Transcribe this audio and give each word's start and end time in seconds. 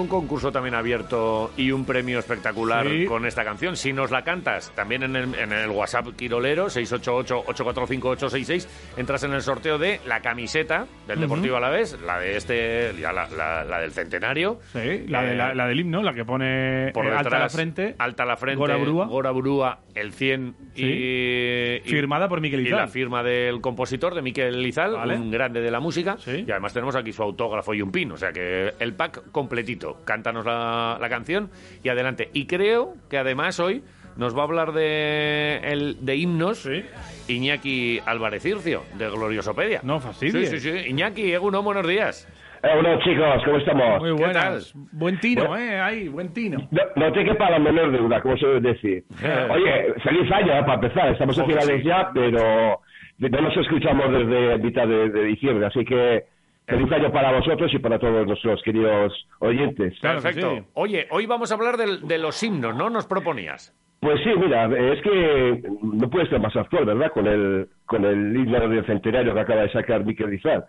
Un 0.00 0.08
concurso 0.08 0.50
también 0.52 0.74
abierto 0.74 1.50
y 1.56 1.70
un 1.70 1.84
premio 1.84 2.18
espectacular 2.18 2.86
Sí. 2.88 3.04
con 3.06 3.26
esta 3.26 3.44
canción. 3.44 3.76
Si 3.76 3.92
nos 3.92 4.10
la 4.10 4.22
cantas, 4.24 4.72
también 4.74 5.02
en 5.02 5.16
el, 5.16 5.34
en 5.34 5.52
el 5.52 5.68
WhatsApp 5.70 6.08
Quirolero, 6.16 6.68
688-845-866, 6.68 8.66
entras 8.96 9.24
en 9.24 9.32
el 9.32 9.42
sorteo 9.42 9.78
de 9.78 10.00
la 10.06 10.20
camiseta 10.20 10.86
del 11.06 11.20
Deportivo 11.20 11.56
Alavés, 11.56 11.98
la 12.04 12.18
de 12.18 12.36
este, 12.36 12.92
ya 13.00 13.12
la, 13.12 13.28
la- 13.30 13.64
la 13.64 13.80
del 13.80 13.92
centenario. 13.92 14.60
Sí, 14.72 15.04
la, 15.08 15.22
de, 15.22 15.32
Eh, 15.32 15.36
la, 15.36 15.54
la 15.54 15.66
del 15.66 15.80
himno, 15.80 16.02
la 16.02 16.14
que 16.14 16.24
pone 16.24 16.90
por 16.92 17.04
eh, 17.06 17.10
alta 17.10 17.22
detrás, 17.24 17.40
la 17.42 17.48
frente. 17.48 17.94
Alta 17.98 18.24
la 18.24 18.36
frente. 18.36 18.58
Gora 18.58 18.76
Brúa. 18.76 19.06
Gora 19.06 19.30
Brúa, 19.30 19.80
el 19.94 20.12
100 20.12 20.54
y, 20.74 20.84
y- 20.84 21.80
Firmada 21.84 22.28
por 22.28 22.40
Miquel 22.40 22.60
Y 22.60 22.66
Izal. 22.68 22.78
la 22.78 22.88
firma 22.88 23.22
del 23.22 23.60
compositor, 23.60 24.14
de 24.14 24.22
Miquel 24.22 24.64
Izal, 24.66 24.92
Vale. 24.92 25.14
un 25.16 25.30
grande 25.30 25.60
de 25.60 25.70
la 25.70 25.80
música. 25.80 26.16
Sí. 26.18 26.44
Y 26.46 26.50
además 26.50 26.72
tenemos 26.72 26.96
aquí 26.96 27.12
su 27.12 27.22
autógrafo 27.22 27.74
y 27.74 27.82
un 27.82 27.90
pin. 27.90 28.12
O 28.12 28.16
sea 28.16 28.32
que 28.32 28.72
el 28.78 28.94
pack 28.94 29.30
completito. 29.32 29.87
Cántanos 30.04 30.44
la, 30.46 30.98
la 31.00 31.08
canción 31.08 31.50
y 31.82 31.88
adelante. 31.88 32.30
Y 32.32 32.46
creo 32.46 32.94
que 33.10 33.18
además 33.18 33.58
hoy 33.60 33.82
nos 34.16 34.36
va 34.36 34.40
a 34.40 34.44
hablar 34.44 34.72
de, 34.72 35.60
el, 35.64 36.04
de 36.04 36.16
himnos 36.16 36.58
Sí. 36.58 36.84
Iñaki 37.28 38.00
Álvarez 38.06 38.44
Ircio, 38.46 38.82
de 38.94 39.08
Gloriosopedia. 39.10 39.80
No 39.84 40.00
fastidies. 40.00 40.50
Sí, 40.50 40.58
sí, 40.58 40.70
sí. 40.70 40.90
Iñaki, 40.90 41.32
Eguno, 41.32 41.62
buenos 41.62 41.86
días. 41.86 42.26
Eh, 42.62 42.68
bueno, 42.74 42.98
chicos, 43.04 43.42
¿cómo 43.44 43.58
estamos? 43.58 44.00
Muy 44.00 44.16
¿Qué 44.16 44.22
buenas. 44.24 44.72
Buen 44.90 45.20
tino, 45.20 45.46
Bueno. 45.46 45.64
¿eh? 45.64 45.80
Ahí, 45.80 46.08
buen 46.08 46.32
tino. 46.32 46.58
No, 46.72 46.82
no 46.96 47.12
te 47.12 47.24
quepa 47.24 47.48
la 47.50 47.60
menor 47.60 47.96
duda, 47.96 48.20
como 48.20 48.36
se 48.36 48.46
debe 48.46 48.72
decir. 48.72 49.04
Oye, 49.50 49.94
feliz 50.02 50.32
año, 50.32 50.52
eh, 50.58 50.60
para 50.62 50.74
empezar. 50.74 51.12
Estamos 51.12 51.38
a 51.38 51.42
Ojo, 51.42 51.50
finales 51.52 51.82
sí. 51.82 51.86
ya, 51.88 52.10
pero 52.12 52.80
no 53.18 53.40
nos 53.40 53.56
escuchamos 53.56 54.10
desde 54.12 54.58
mitad 54.58 54.88
de, 54.88 55.08
de 55.10 55.24
diciembre, 55.24 55.66
así 55.66 55.84
que 55.84 56.24
feliz 56.68 56.92
año 56.92 57.10
para 57.12 57.32
vosotros 57.32 57.72
y 57.72 57.78
para 57.78 57.98
todos 57.98 58.26
nuestros 58.26 58.62
queridos 58.62 59.12
oyentes. 59.40 59.98
Claro 60.00 60.20
Perfecto. 60.20 60.50
sí. 60.56 60.62
Oye, 60.74 61.06
hoy 61.10 61.26
vamos 61.26 61.50
a 61.50 61.54
hablar 61.54 61.76
del- 61.76 62.02
de 62.06 62.18
los 62.18 62.42
himnos, 62.42 62.76
¿no? 62.76 62.90
Nos 62.90 63.06
proponías. 63.06 63.74
Pues 64.00 64.20
sí, 64.22 64.30
mira, 64.38 64.66
es 64.66 65.02
que 65.02 65.60
no 65.82 66.08
puede 66.08 66.28
ser 66.28 66.38
más 66.38 66.54
actual, 66.54 66.84
¿verdad? 66.84 67.10
Con 67.10 67.26
el 67.26 67.66
con 67.84 68.04
el 68.04 68.36
himno 68.36 68.68
del 68.68 68.86
centenario 68.86 69.34
que 69.34 69.40
acaba 69.40 69.62
de 69.62 69.72
sacar 69.72 70.04
Miquel 70.04 70.32
Izal. 70.34 70.66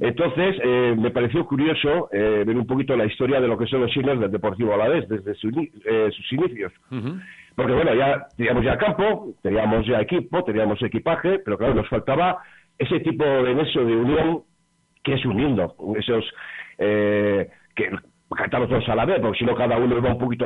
Entonces, 0.00 0.56
eh, 0.62 0.94
me 0.98 1.10
pareció 1.10 1.46
curioso 1.46 2.10
eh, 2.12 2.42
ver 2.46 2.54
un 2.56 2.66
poquito 2.66 2.94
la 2.96 3.06
historia 3.06 3.40
de 3.40 3.48
lo 3.48 3.56
que 3.56 3.66
son 3.66 3.80
los 3.80 3.96
himnos 3.96 4.20
del 4.20 4.30
Deportivo 4.30 4.74
Alavés 4.74 5.08
desde 5.08 5.34
su 5.36 5.48
eh, 5.48 6.10
sus 6.14 6.32
inicios. 6.34 6.72
Porque 7.54 7.72
bueno, 7.72 7.94
ya 7.94 8.26
teníamos 8.36 8.62
ya 8.64 8.76
campo, 8.76 9.32
teníamos 9.42 9.86
ya 9.86 10.00
equipo, 10.00 10.44
teníamos 10.44 10.82
equipaje, 10.82 11.38
pero 11.38 11.56
claro, 11.56 11.72
nos 11.74 11.88
faltaba 11.88 12.38
ese 12.78 13.00
tipo 13.00 13.24
de 13.24 13.54
nexo 13.54 13.84
de 13.84 13.96
unión 13.96 14.42
que 15.06 15.14
es 15.14 15.24
un 15.24 15.38
himno, 15.38 15.72
esos 15.96 16.24
eh, 16.78 17.48
que 17.76 17.90
cantamos 18.36 18.68
todos 18.68 18.88
a 18.88 18.96
la 18.96 19.04
vez, 19.04 19.20
porque 19.20 19.38
si 19.38 19.44
no 19.44 19.54
cada 19.54 19.78
uno 19.78 20.02
va 20.02 20.10
un 20.10 20.18
poquito 20.18 20.44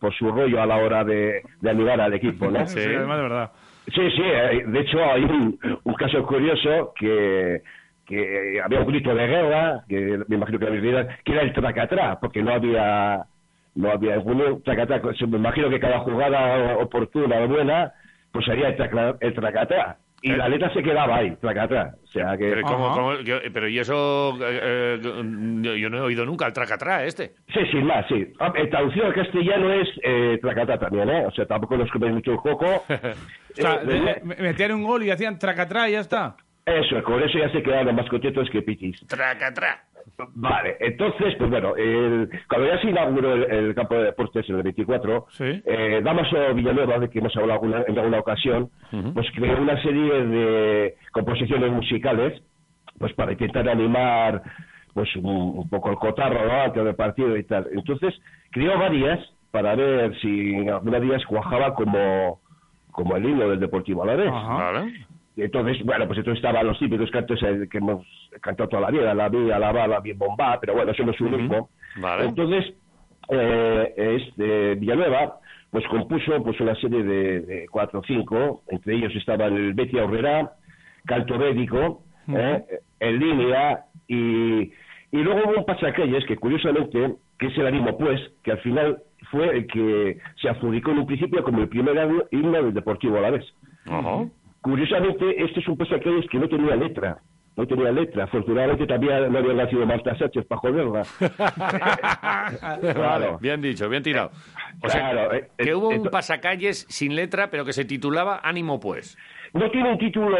por 0.00 0.12
su 0.14 0.30
rollo 0.30 0.62
a 0.62 0.66
la 0.66 0.76
hora 0.76 1.04
de, 1.04 1.42
de 1.60 1.70
animar 1.70 2.00
al 2.00 2.14
equipo, 2.14 2.50
¿no? 2.50 2.66
Sí, 2.66 2.80
además 2.96 3.16
de 3.18 3.22
verdad. 3.22 3.50
Sí, 3.86 4.10
sí, 4.16 4.22
eh, 4.24 4.64
de 4.66 4.80
hecho 4.80 4.98
hay 5.04 5.24
un, 5.24 5.58
un 5.84 5.94
caso 5.94 6.26
curioso 6.26 6.92
que, 6.98 7.60
que 8.06 8.60
había 8.64 8.80
un 8.80 8.86
grito 8.86 9.14
de 9.14 9.26
guerra, 9.26 9.84
que 9.88 10.18
me 10.26 10.36
imagino 10.36 10.58
que 10.58 10.66
habéis 10.66 10.82
oído, 10.84 11.06
que 11.24 11.32
era 11.32 11.42
el 11.42 11.52
tracatrá, 11.52 12.18
porque 12.18 12.42
no 12.42 12.52
había 12.52 13.24
no 13.74 13.90
había 13.90 14.16
ningún 14.16 14.62
tracatrá, 14.62 15.00
me 15.28 15.36
imagino 15.38 15.68
que 15.68 15.78
cada 15.80 15.98
jugada 16.00 16.78
oportuna 16.78 17.40
o 17.40 17.48
buena, 17.48 17.92
pues 18.32 18.46
traca- 18.46 19.16
el 19.20 19.34
tracatrá. 19.34 19.98
Y 20.20 20.32
la 20.32 20.48
letra 20.48 20.72
se 20.72 20.82
quedaba 20.82 21.16
ahí, 21.16 21.34
tracatrá. 21.40 21.94
O 22.02 22.06
sea 22.08 22.36
que... 22.36 22.48
Pero, 22.50 22.62
¿cómo- 22.62 22.92
cómo- 22.94 23.20
yo- 23.20 23.38
pero 23.52 23.68
y 23.68 23.78
eso, 23.78 24.36
eh, 24.40 24.60
eh, 24.62 25.00
yo, 25.02 25.74
yo 25.76 25.90
no 25.90 25.98
he 25.98 26.00
oído 26.00 26.24
nunca 26.26 26.46
el 26.46 26.52
tracatrá 26.52 27.04
este. 27.04 27.34
Sí, 27.54 27.60
sin 27.70 27.84
más, 27.84 28.04
sí. 28.08 28.26
Ah, 28.40 28.52
En 28.56 28.68
traducción 28.68 29.06
al 29.06 29.14
castellano 29.14 29.72
es 29.72 29.88
eh, 30.02 30.38
tracatrá 30.42 30.78
también, 30.78 31.08
¿eh? 31.08 31.24
O 31.26 31.30
sea, 31.30 31.46
tampoco 31.46 31.76
nos 31.76 31.90
coméis 31.90 32.14
mucho 32.14 32.32
el 32.32 32.38
coco. 32.38 32.84
O 33.50 33.60
sea, 33.60 33.74
Eh, 33.82 33.86
eh, 34.16 34.20
me- 34.22 34.36
metían 34.36 34.72
un 34.72 34.84
gol 34.84 35.02
y 35.02 35.10
hacían 35.10 35.38
tracatrá 35.38 35.88
y 35.88 35.92
ya 35.92 36.00
está. 36.00 36.36
eso, 36.66 37.02
con 37.02 37.20
eso 37.22 37.38
ya 37.38 37.50
se 37.50 37.62
quedaron 37.62 37.94
más 37.96 38.08
contentos 38.08 38.48
que 38.50 38.62
pichis. 38.62 39.04
Tracatrá. 39.08 39.84
Vale, 40.34 40.76
entonces, 40.80 41.34
pues 41.38 41.50
bueno, 41.50 41.74
el- 41.76 42.28
cuando 42.48 42.66
ya 42.68 42.80
se 42.80 42.88
inauguró 42.90 43.34
el, 43.34 43.44
el 43.44 43.74
campo 43.74 43.94
de 43.96 44.04
deportes 44.04 44.48
en 44.48 44.56
el 44.56 44.62
24, 44.62 45.26
Sí. 45.30 45.62
eh, 45.64 46.00
Damaso 46.02 46.54
Villanueva, 46.54 46.98
de 46.98 47.08
que 47.10 47.18
hemos 47.18 47.36
hablado 47.36 47.60
alguna- 47.60 47.84
en 47.86 47.98
alguna 47.98 48.18
ocasión, 48.20 48.70
pues 49.14 49.26
creó 49.34 49.60
una 49.60 49.80
serie 49.82 50.24
de 50.26 50.94
composiciones 51.12 51.70
musicales 51.72 52.42
pues 52.98 53.12
para 53.14 53.32
intentar 53.32 53.68
animar 53.68 54.42
pues 54.94 55.14
un, 55.16 55.24
un 55.26 55.68
poco 55.68 55.90
el 55.90 55.96
cotarro 55.96 56.44
¿no? 56.46 56.62
antes 56.62 56.84
del 56.84 56.94
partido 56.96 57.36
y 57.36 57.44
tal. 57.44 57.66
Entonces, 57.72 58.14
creó 58.50 58.76
varias 58.78 59.20
para 59.52 59.76
ver 59.76 60.18
si 60.20 60.54
en 60.54 60.70
alguna 60.70 60.98
de 60.98 61.06
ellas 61.06 61.24
cuajaba 61.26 61.74
como, 61.74 62.40
como 62.90 63.16
el 63.16 63.24
himno 63.24 63.48
del 63.50 63.60
Deportivo 63.60 64.02
Alavés. 64.02 64.28
Ajá. 64.32 64.54
¿Vale? 64.72 64.92
Entonces, 65.38 65.84
bueno, 65.84 66.06
pues 66.06 66.18
entonces 66.18 66.42
estaban 66.42 66.66
los 66.66 66.78
típicos 66.78 67.10
cantos 67.10 67.40
eh, 67.42 67.68
que 67.70 67.78
hemos 67.78 68.04
cantado 68.40 68.68
toda 68.68 68.82
la 68.82 68.90
vida, 68.90 69.14
la 69.14 69.28
vía, 69.28 69.58
la 69.58 69.72
bala, 69.72 70.00
bien 70.00 70.18
bomba, 70.18 70.58
pero 70.60 70.74
bueno, 70.74 70.90
eso 70.90 71.04
no 71.04 71.12
es 71.12 71.20
un 71.20 71.30
mismo. 71.30 71.70
Vale. 71.96 72.24
Entonces, 72.24 72.74
eh, 73.30 73.94
este, 73.96 74.74
Villanueva, 74.74 75.38
pues 75.70 75.86
compuso 75.86 76.42
pues 76.42 76.58
una 76.60 76.74
serie 76.76 77.02
de, 77.04 77.40
de 77.40 77.68
cuatro 77.70 78.00
o 78.00 78.02
cinco, 78.04 78.62
entre 78.68 78.96
ellos 78.96 79.14
estaban 79.14 79.54
el 79.54 79.74
Betia 79.74 80.04
Horrera, 80.04 80.52
Canto 81.06 81.38
Védico, 81.38 82.02
eh, 82.34 82.64
en 82.98 83.18
línea, 83.18 83.84
y, 84.08 84.72
y 85.12 85.18
luego 85.22 85.42
hubo 85.44 85.58
un 85.58 85.64
pasacalles 85.64 86.24
que 86.26 86.36
curiosamente, 86.36 87.14
que 87.38 87.46
es 87.46 87.58
el 87.58 87.66
ánimo 87.66 87.96
pues, 87.96 88.20
que 88.42 88.52
al 88.52 88.58
final 88.58 88.98
fue 89.30 89.56
el 89.56 89.66
que 89.66 90.18
se 90.40 90.48
adjudicó 90.48 90.90
en 90.90 90.98
un 90.98 91.06
principio 91.06 91.44
como 91.44 91.60
el 91.60 91.68
primer 91.68 91.96
himno 92.30 92.62
del 92.62 92.74
Deportivo 92.74 93.18
Alavés. 93.18 93.44
Ajá. 93.86 94.26
Curiosamente, 94.68 95.42
este 95.44 95.60
es 95.60 95.68
un 95.68 95.76
pasacalles 95.78 96.26
que 96.30 96.38
no 96.38 96.48
tenía 96.48 96.76
letra. 96.76 97.18
No 97.56 97.66
tenía 97.66 97.90
letra. 97.90 98.24
Afortunadamente 98.24 98.86
también 98.86 99.32
no 99.32 99.38
había 99.38 99.54
nacido 99.54 99.84
Marta 99.86 100.16
Sánchez 100.16 100.46
para 100.46 100.60
joderla. 100.60 101.02
Claro. 102.94 103.38
Bien 103.40 103.60
dicho, 103.60 103.88
bien 103.88 104.02
tirado. 104.02 104.30
O 104.82 104.88
sea, 104.88 105.10
Claro, 105.10 105.32
eh, 105.34 105.48
que 105.56 105.70
eh, 105.70 105.74
hubo 105.74 105.88
un 105.88 106.04
pasacalles 106.04 106.86
sin 106.88 107.16
letra, 107.16 107.50
pero 107.50 107.64
que 107.64 107.72
se 107.72 107.84
titulaba 107.84 108.40
Ánimo 108.42 108.78
Pues. 108.78 109.16
No 109.54 109.70
tiene 109.70 109.92
un 109.92 109.98
título, 109.98 110.36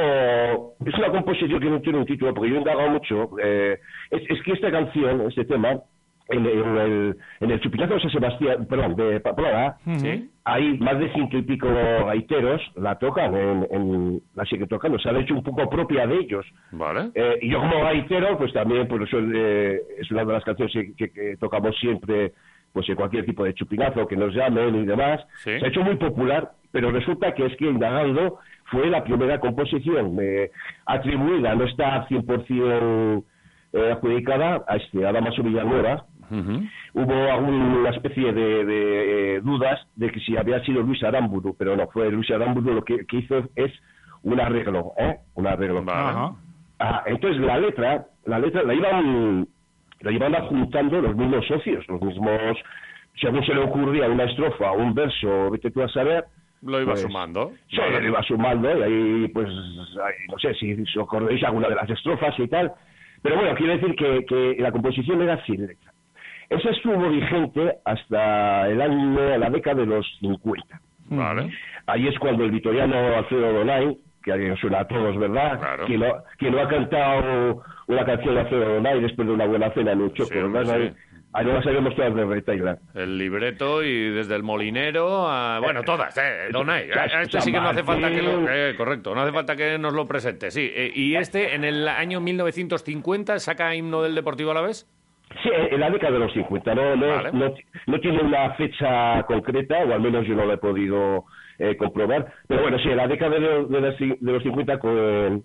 es 0.85 0.95
una 0.95 1.11
composición 1.11 1.59
que 1.59 1.71
no 1.71 1.81
tiene 1.81 1.99
un 1.99 2.05
título, 2.05 2.35
porque 2.35 2.51
yo 2.51 2.57
he 2.57 2.59
indagado 2.59 2.91
mucho. 2.91 3.31
eh, 3.43 3.79
es, 4.11 4.23
es 4.29 4.43
que 4.43 4.53
esta 4.53 4.71
canción, 4.71 5.23
este 5.29 5.45
tema, 5.47 5.81
en, 6.29 6.45
el, 6.47 7.17
en 7.41 7.51
el 7.51 7.61
Chupinazo 7.61 7.95
de 7.95 8.01
San 8.01 8.11
Sebastián, 8.11 8.67
perdón, 8.69 8.97
de 8.97 9.21
Pamplona, 9.21 9.77
¿Sí? 9.97 10.31
hay 10.45 10.79
más 10.79 10.99
de 10.99 11.13
ciento 11.13 11.37
y 11.39 11.43
pico 11.43 11.69
gaiteros, 12.07 12.61
la 12.77 12.97
tocan, 12.99 13.35
en, 13.35 13.67
en, 13.71 14.21
la 14.35 14.45
siguen 14.45 14.69
tocando, 14.69 14.99
se 14.99 15.09
ha 15.09 15.19
hecho 15.19 15.35
un 15.35 15.43
poco 15.43 15.69
propia 15.71 16.07
de 16.07 16.17
ellos. 16.19 16.45
Vale. 16.73 17.11
Eh, 17.15 17.39
y 17.43 17.51
yo 17.51 17.59
como 17.61 17.81
gaitero, 17.83 18.37
pues 18.39 18.53
también 18.53 18.87
por 18.89 19.03
eso 19.03 19.19
eh, 19.21 19.81
es 19.99 20.11
una 20.11 20.25
de 20.25 20.33
las 20.33 20.45
canciones 20.45 20.73
que, 20.73 20.95
que- 20.95 21.11
que 21.13 21.37
tocamos 21.39 21.77
siempre, 21.79 22.33
pues 22.73 22.89
en 22.89 22.97
cualquier 22.97 23.25
tipo 23.25 23.45
de 23.45 23.55
chupinazo 23.55 24.07
que 24.07 24.17
nos 24.17 24.35
llamen 24.35 24.75
y 24.75 24.85
demás. 24.85 25.21
Sí. 25.45 25.59
Se 25.59 25.65
ha 25.65 25.69
hecho 25.69 25.83
muy 25.83 25.97
popular, 25.97 26.51
pero 26.73 26.91
resulta 26.91 27.33
que 27.35 27.47
es 27.47 27.57
que 27.57 27.65
indagando 27.65 28.39
fue 28.67 28.87
la 28.89 29.03
primera 29.03 29.41
composición 29.41 30.17
eh, 30.21 30.51
atribuida, 30.85 31.55
no 31.55 31.65
está 31.65 32.07
100% 32.09 33.25
eh, 33.73 33.93
adjudicada 33.93 34.65
a 34.67 34.77
este 34.77 35.07
a 35.07 35.13
Damaso 35.13 35.43
Hubo 36.31 37.33
alguna 37.33 37.91
especie 37.91 38.33
de, 38.33 38.65
de, 38.65 39.37
eh, 39.37 39.41
dudas 39.41 39.81
de 39.97 40.11
que 40.11 40.21
si 40.21 40.37
había 40.37 40.63
sido 40.65 40.83
Luis 40.83 41.03
Aramburu, 41.03 41.55
pero 41.59 41.77
no 41.77 41.87
fue 41.89 42.11
Luis 42.11 42.31
Aramburu, 42.31 42.75
lo 42.75 42.83
que, 42.85 43.05
que 43.07 43.19
hizo 43.19 43.49
es 43.57 43.73
un 44.23 44.41
arreglo, 44.41 44.93
¿eh? 44.99 45.17
Un 45.35 45.47
arreglo. 45.47 45.85
Ah, 46.81 47.03
entonces 47.07 47.41
la 47.41 47.59
letra, 47.59 48.07
la 48.25 48.39
letra 48.39 48.63
la 48.63 48.75
iban, 48.75 49.49
la 50.01 50.13
iban 50.13 50.35
adjuntando 50.35 51.01
los 51.01 51.17
mismos 51.17 51.47
socios, 51.47 51.87
los 51.89 52.01
mismos 52.01 52.57
según 53.21 53.45
se 53.45 53.53
le 53.53 53.61
ocurría 53.61 54.09
una 54.09 54.25
estrofa, 54.25 54.71
un 54.73 54.95
verso, 54.95 55.51
vete 55.51 55.71
tú 55.73 55.83
a 55.83 55.89
saber, 55.89 56.25
Lo 56.63 56.81
iba 56.81 56.93
Pues, 56.93 57.03
sumando. 57.03 57.53
Sí, 57.69 57.77
lo 57.77 58.07
iba 58.07 58.23
sumando 58.23 58.79
y 58.79 58.83
ahí, 58.83 59.29
pues, 59.29 59.49
ahí, 59.49 60.15
no 60.31 60.39
sé 60.39 60.55
si 60.55 60.73
os 60.73 60.97
acordáis 61.05 61.43
alguna 61.43 61.69
de 61.69 61.75
las 61.75 61.91
estrofas 61.91 62.39
y 62.39 62.47
tal. 62.49 62.73
Pero 63.23 63.37
bueno, 63.37 63.55
quiero 63.57 63.73
decir 63.73 63.97
que, 63.97 64.25
que 64.25 64.57
la 64.63 64.71
composición 64.71 65.21
era 65.23 65.35
así. 65.35 65.57
directa. 65.57 65.93
Esa 66.51 66.71
estuvo 66.71 67.09
vigente 67.11 67.75
hasta 67.85 68.69
el 68.69 68.81
año, 68.81 69.39
la 69.39 69.51
década 69.51 69.81
de 69.83 69.87
los 69.87 70.07
50. 70.21 70.81
Vale. 71.11 71.51
Ahí 71.87 72.07
es 72.07 72.19
cuando 72.19 72.45
el 72.45 72.51
vitoriano 72.51 73.17
Alfredo 73.17 73.53
Donay, 73.53 73.99
que 74.23 74.33
a 74.33 74.57
suena 74.57 74.81
a 74.81 74.87
todos, 74.89 75.17
¿verdad? 75.19 75.59
Claro. 75.59 75.87
Quien 76.39 76.53
no 76.53 76.61
ha 76.61 76.69
cantado 76.69 77.63
una 77.87 78.05
canción 78.05 78.35
de 78.35 78.41
Alfredo 78.41 78.75
Donay 78.75 79.01
después 79.01 79.29
de 79.29 79.35
una 79.35 79.47
buena 79.47 79.71
cena 79.73 79.93
en 79.93 80.03
un 80.03 80.13
choco, 80.15 80.31
Sí, 80.33 80.39
¿verdad? 80.39 80.79
sí. 80.81 80.95
Ahí, 81.35 81.45
no 81.45 81.53
las 81.53 81.65
sabemos 81.65 81.95
todas 81.95 82.15
de 82.15 82.25
Retaila. 82.25 82.79
El 82.95 83.19
libreto 83.19 83.83
y 83.83 84.09
desde 84.11 84.35
el 84.35 84.43
molinero 84.43 85.29
a... 85.29 85.61
Bueno, 85.61 85.83
todas, 85.83 86.17
eh, 86.17 86.49
Donay. 86.51 86.91
A 86.91 87.23
Este 87.23 87.43
sí 87.43 87.53
que 87.53 87.61
no 87.61 87.69
hace 87.69 87.85
falta 87.85 88.09
que 88.11 88.23
lo... 88.23 88.49
Eh, 88.51 88.75
correcto, 88.77 89.15
no 89.15 89.21
hace 89.21 89.33
falta 89.33 89.55
que 89.55 89.79
nos 89.79 89.93
lo 89.93 90.07
presente, 90.07 90.51
sí. 90.51 90.71
Eh, 90.75 90.91
y 90.95 91.17
este, 91.17 91.55
en 91.55 91.65
el 91.65 91.87
año 91.87 92.21
1950, 92.21 93.39
saca 93.41 93.75
himno 93.75 94.03
del 94.03 94.15
Deportivo 94.15 94.53
Alavés. 94.53 94.87
Sí, 95.43 95.51
en 95.53 95.81
la 95.81 95.91
década 95.91 96.13
de 96.15 96.19
los 96.21 96.33
50. 96.33 96.75
No, 96.75 96.97
no, 96.97 97.07
Vale. 97.07 97.31
no, 97.33 97.55
no 97.87 98.01
tiene 98.01 98.21
una 98.23 98.51
fecha 98.55 99.23
concreta, 99.25 99.79
o 99.85 99.93
al 99.93 100.01
menos 100.01 100.27
yo 100.27 100.35
no 100.35 100.45
la 100.47 100.55
he 100.55 100.59
podido 100.59 101.25
eh, 101.59 101.77
comprobar. 101.77 102.33
Pero 102.47 102.63
bueno, 102.63 102.79
sí, 102.79 102.89
en 102.89 102.97
la 102.97 103.07
década 103.09 103.33
de, 103.33 103.41
los- 103.41 103.69
de 103.69 103.81
las 103.81 103.99
de 103.99 104.17
los 104.33 104.43
50 104.43 104.79
con- 104.79 105.45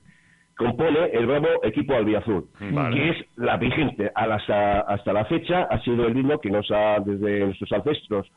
compone 0.56 1.06
el 1.14 1.26
bravo 1.26 1.48
equipo 1.64 1.96
albiazul, 1.96 2.46
Vale. 2.72 2.96
que 2.96 3.10
es 3.10 3.18
la 3.38 3.58
vigente 3.58 4.12
a 4.14 4.28
las- 4.28 4.50
a- 4.50 4.82
hasta 4.82 5.12
la 5.14 5.26
fecha, 5.26 5.64
ha 5.64 5.80
sido 5.82 6.06
el 6.08 6.16
himno 6.18 6.40
que 6.40 6.50
nos 6.52 6.70
ha, 6.72 7.00
desde 7.00 7.46
nuestros 7.46 7.72
ancestros, 7.72 8.32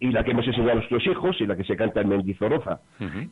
y 0.00 0.10
la 0.10 0.24
que 0.24 0.32
hemos 0.32 0.46
enseñado 0.46 0.72
a 0.72 0.74
nuestros 0.76 1.06
hijos, 1.06 1.36
y 1.40 1.46
la 1.46 1.56
que 1.56 1.64
se 1.64 1.76
canta 1.76 2.00
en 2.00 2.08
Mendizorroza. 2.08 2.80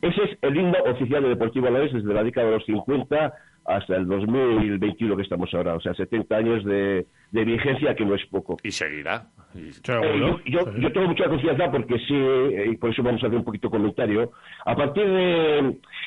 Ese 0.01 0.23
es 0.23 0.37
el 0.41 0.55
himno 0.57 0.77
oficial 0.85 1.21
de 1.23 1.29
Deportivo 1.29 1.67
Alavés 1.67 1.93
desde 1.93 2.13
la 2.13 2.23
década 2.23 2.47
de 2.47 2.53
los 2.53 2.65
50 2.65 3.33
hasta 3.65 3.95
el 3.95 4.05
2021 4.07 5.15
que 5.15 5.21
estamos 5.23 5.53
ahora, 5.53 5.75
o 5.75 5.79
sea, 5.79 5.93
70 5.93 6.35
años 6.35 6.65
de, 6.65 7.05
de 7.31 7.45
vigencia, 7.45 7.95
que 7.95 8.03
no 8.05 8.15
es 8.15 8.25
poco. 8.27 8.57
Y 8.63 8.71
seguirá. 8.71 9.27
Y- 9.55 9.69
Eh, 10.03 10.19
yo, 10.45 10.75
yo, 10.77 10.91
tengo 10.91 11.07
mucha 11.07 11.29
confianza 11.29 11.71
porque 11.71 11.97
sí, 11.99 12.13
eh, 12.15 12.71
y 12.71 12.77
por 12.77 12.89
eso 12.89 13.03
vamos 13.03 13.23
a 13.23 13.27
hacer 13.27 13.37
un 13.37 13.45
poquito 13.45 13.67
de 13.69 13.71
comentario. 13.77 14.31
A 14.65 14.75
partir 14.75 15.05
de. 15.05 15.59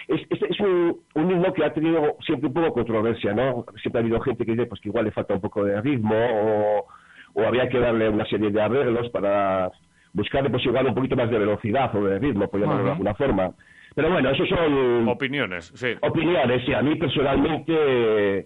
Es, 0.09 0.21
es, 0.31 0.43
es 0.51 0.61
un, 0.61 1.01
un 1.15 1.31
himno 1.31 1.53
que 1.55 1.65
ha 1.65 1.73
tenido 1.73 2.17
siempre 2.27 2.49
un 2.49 2.55
poco 2.55 2.73
controversia, 2.75 3.33
¿no? 3.33 3.65
Siempre 3.81 4.01
ha 4.01 4.03
habido 4.03 4.21
gente 4.21 4.45
que 4.45 4.53
dice 4.53 4.67
pues, 4.67 4.81
que 4.81 4.89
igual 4.89 5.05
le 5.07 5.13
falta 5.13 5.33
un 5.35 5.41
poco 5.41 5.65
de 5.65 5.81
ritmo 5.81 6.15
o, 6.15 6.87
o 7.35 7.43
habría 7.47 7.69
que 7.69 7.79
darle 7.79 8.09
una 8.11 8.27
serie 8.27 8.51
de 8.51 8.61
arreglos 8.61 9.09
para 9.11 9.71
buscarle 10.17 10.51
pues 10.51 10.65
igual 10.65 10.87
un 10.87 10.95
poquito 10.95 11.15
más 11.15 11.31
de 11.31 11.39
velocidad 11.39 11.95
o 11.95 12.05
de 12.05 12.19
ritmo, 12.19 12.49
por 12.49 12.59
llamarlo 12.61 12.83
de 12.85 12.89
Ajá. 12.91 12.93
alguna 12.97 13.15
forma. 13.15 13.51
Pero 13.95 14.11
bueno, 14.11 14.29
eso 14.31 14.45
son 14.45 15.09
Opiniones, 15.09 15.73
sí. 15.75 15.95
opiniones 16.03 16.69
y 16.69 16.75
a 16.75 16.83
mí 16.83 16.97
personalmente 16.97 17.73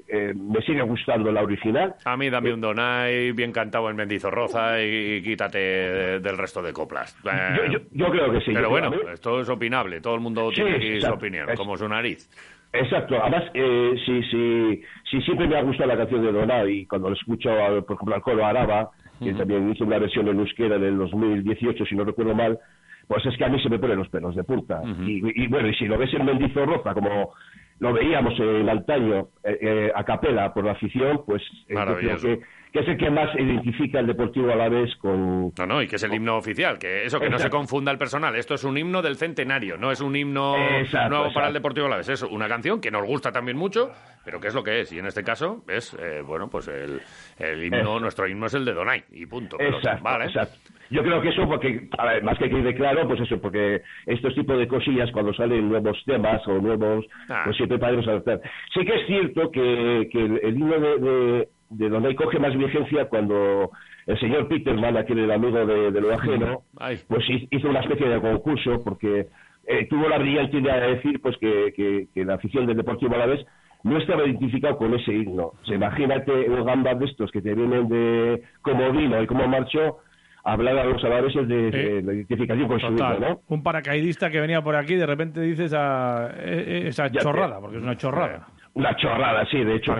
eh, 0.07 0.33
me 0.37 0.61
sigue 0.63 0.83
gustando 0.83 1.33
la 1.33 1.43
original. 1.43 1.95
A 2.05 2.17
mí 2.17 2.31
dame 2.31 2.53
un 2.55 2.61
Donay 2.61 3.33
bien 3.33 3.51
cantado 3.51 3.91
en 3.91 3.97
Mendizorroza 3.97 4.81
y, 4.81 5.15
y 5.17 5.23
quítate 5.23 5.59
de- 5.59 6.21
del 6.21 6.39
resto 6.39 6.63
de 6.63 6.73
coplas. 6.73 7.17
Eh, 7.25 7.57
Yo, 7.67 7.73
yo, 7.73 7.79
yo 7.91 8.11
creo 8.11 8.33
que 8.33 8.39
sí. 8.41 8.53
pero 8.53 8.63
Yo 8.63 8.71
bueno, 8.71 8.93
esto 9.13 9.41
es 9.41 9.49
opinable. 9.49 10.01
Todo 10.01 10.15
el 10.15 10.21
mundo 10.21 10.51
Sí, 10.51 10.57
tiene 10.57 10.77
aquí 10.77 10.87
su 10.89 10.95
exacto. 10.97 11.17
opinión, 11.17 11.51
Es- 11.51 11.59
como 11.59 11.77
su 11.77 11.89
nariz. 11.89 12.29
Exacto, 12.73 13.17
además, 13.21 13.51
eh, 13.53 13.95
si, 14.07 14.23
si, 14.31 14.83
si 15.11 15.21
siempre 15.23 15.49
me 15.49 15.57
ha 15.59 15.63
gustado 15.63 15.89
la 15.89 15.97
canción 15.97 16.23
de 16.25 16.31
Donau 16.31 16.69
y 16.69 16.87
cuando 16.87 17.09
lo 17.09 17.17
escucho, 17.17 17.51
por 17.85 17.97
ejemplo, 17.97 18.15
al 18.15 18.23
coro 18.23 18.47
Araba, 18.47 18.91
que 19.23 19.35
también 19.35 19.71
hizo 19.71 19.85
una 19.85 19.99
versión 19.99 20.29
en 20.29 20.39
euskera 20.39 20.77
en 20.77 20.85
el 20.85 20.99
2018, 20.99 21.85
si 21.85 21.95
no 21.95 22.05
recuerdo 22.05 22.35
mal, 22.35 22.59
pues 23.07 23.25
es 23.27 23.37
que 23.37 23.45
a 23.45 23.49
mí 23.49 23.61
se 23.63 23.69
me 23.69 23.79
ponen 23.79 23.99
los 23.99 24.09
pelos 24.09 24.35
de 24.35 24.45
punta. 24.45 24.83
y, 25.07 25.43
y 25.43 25.47
bueno, 25.49 25.69
y 25.69 25.75
si 25.75 25.87
lo 25.87 25.99
ves 25.99 26.13
en 26.15 26.25
Mendizorroza, 26.25 26.95
como 26.95 27.33
lo 27.81 27.93
veíamos 27.93 28.39
en 28.39 28.69
antaño, 28.69 29.29
eh, 29.43 29.59
eh, 29.61 29.93
a 29.95 30.05
capela 30.05 30.53
por 30.55 30.65
la 30.65 30.73
afición, 30.73 31.23
pues 31.27 31.43
eh, 31.69 31.75
yo 31.75 31.97
creo 31.97 32.21
que, 32.21 32.41
que 32.73 32.79
es 32.81 32.89
el 32.89 32.97
que 32.97 33.11
más 33.11 33.35
identifica 33.35 34.01
el 34.01 34.07
Deportivo 34.07 34.51
a 34.53 34.57
la 34.57 34.69
vez 34.69 34.95
con... 34.97 35.53
No, 35.59 35.67
no, 35.67 35.83
y 35.83 35.89
que 35.89 35.97
es 35.97 36.03
el 36.03 36.15
himno 36.15 36.37
oficial, 36.37 36.79
que 36.79 37.05
eso, 37.05 37.19
que 37.19 37.29
no 37.31 37.39
se 37.39 37.51
confunda 37.51 37.91
el 37.93 37.99
personal. 37.99 38.37
Esto 38.37 38.55
es 38.55 38.65
un 38.65 38.77
himno 38.79 39.03
del 39.03 39.17
centenario, 39.17 39.77
no 39.77 39.91
es 39.91 40.01
un 40.01 40.15
himno 40.15 40.57
Exacto, 40.79 41.09
nuevo 41.17 41.33
para 41.33 41.49
el. 41.49 41.55
Deportivo 41.55 41.87
Alavés. 41.87 42.09
Es 42.09 42.23
una 42.23 42.49
canción 42.49 42.81
que 42.81 42.91
nos 42.91 43.05
gusta 43.05 43.33
también 43.33 43.57
mucho, 43.57 43.91
pero 44.25 44.41
que 44.41 44.49
es 44.49 44.55
lo 44.55 44.63
que 44.63 44.81
es. 44.81 44.93
Y 44.93 44.99
en 44.99 45.07
este 45.07 45.23
caso 45.25 45.65
es, 45.69 45.95
eh, 45.95 46.23
bueno, 46.25 46.49
pues 46.49 46.69
el, 46.69 47.01
el 47.39 47.65
himno, 47.65 47.99
nuestro 48.01 48.27
himno 48.29 48.47
es 48.47 48.55
el 48.55 48.65
de 48.65 48.73
Donay, 48.73 49.05
y 49.13 49.27
punto. 49.27 49.57
Pero, 49.59 49.77
Exacto, 49.77 50.05
vale. 50.05 50.25
exacto. 50.27 50.57
Yo 50.91 51.03
creo 51.03 51.21
que 51.23 51.29
eso, 51.29 51.47
porque, 51.47 51.89
a 51.99 52.05
ver, 52.05 52.23
más 52.25 52.37
que 52.37 52.51
quede 52.51 52.75
claro, 52.75 53.07
pues 53.07 53.21
eso, 53.21 53.41
porque 53.41 53.81
estos 54.07 54.35
tipos 54.35 54.59
de 54.59 54.67
cosillas, 54.67 55.09
cuando 55.13 55.33
salen 55.35 55.69
nuevos 55.69 55.97
temas 56.05 56.41
o 56.49 56.55
nuevos, 56.59 57.07
Ah. 57.29 57.43
pues 57.45 57.57
siempre 57.57 57.79
podemos 57.79 58.07
adaptar. 58.09 58.41
Sí 58.75 58.85
que 58.85 58.95
es 59.01 59.07
cierto 59.07 59.51
que, 59.53 60.09
que 60.11 60.19
el, 60.19 60.41
el 60.43 60.55
himno 60.57 60.81
de, 60.81 60.99
de, 60.99 61.49
de 61.71 61.89
donde 61.89 62.15
coge 62.17 62.39
más 62.39 62.57
vigencia 62.57 63.07
cuando 63.09 63.71
el 64.07 64.19
señor 64.19 64.49
Peterman, 64.49 64.97
aquí 64.97 65.13
el 65.13 65.31
amigo 65.31 65.65
de, 65.65 65.91
de 65.93 66.01
lo 66.01 66.13
ajeno, 66.13 66.63
Ay. 66.79 66.99
pues 67.09 67.25
hi- 67.29 67.49
hizo 67.51 67.69
una 67.69 67.81
especie 67.81 68.09
de 68.09 68.21
concurso, 68.21 68.83
porque 68.85 69.29
eh, 69.67 69.87
tuvo 69.89 70.09
la 70.09 70.19
brillante 70.19 70.59
idea 70.59 70.81
de 70.81 70.97
decir 70.97 71.21
pues 71.23 71.37
que, 71.39 71.73
que, 71.77 72.09
que 72.13 72.25
la 72.25 72.35
afición 72.35 72.67
del 72.67 72.77
Deportivo 72.77 73.15
Alavés 73.15 73.47
no 73.85 73.97
estaba 73.99 74.25
identificado 74.27 74.77
con 74.77 74.93
ese 74.95 75.13
himno. 75.13 75.53
O 75.63 75.65
sea, 75.65 75.77
imagínate 75.77 76.33
un 76.51 76.65
gambas 76.67 76.99
de 76.99 77.07
estos 77.07 77.31
que 77.31 77.41
te 77.41 77.55
vienen 77.55 77.89
de 77.89 78.43
cómo 78.63 78.91
vino 78.93 79.23
y 79.23 79.27
cómo 79.27 79.47
marchó, 79.47 79.99
hablar 80.43 80.77
a 80.79 80.85
los 80.85 81.03
alaveses 81.05 81.47
de, 81.47 81.71
de 81.71 82.03
la 82.03 82.13
identificación 82.15 82.67
con 82.67 82.81
su 82.81 82.87
himno. 82.89 83.19
¿no? 83.21 83.41
Un 83.47 83.63
paracaidista 83.63 84.29
que 84.31 84.41
venía 84.41 84.61
por 84.61 84.75
aquí, 84.75 84.97
de 84.97 85.07
repente 85.07 85.41
dice 85.41 85.67
esa, 85.67 86.31
eh, 86.37 86.85
esa 86.89 87.09
te- 87.09 87.21
chorrada, 87.21 87.61
porque 87.61 87.77
es 87.77 87.83
una 87.83 87.97
chorrada. 87.97 88.49
Una 88.75 88.95
chorrada, 88.97 89.47
sí, 89.47 89.63
de 89.65 89.77
hecho, 89.77 89.95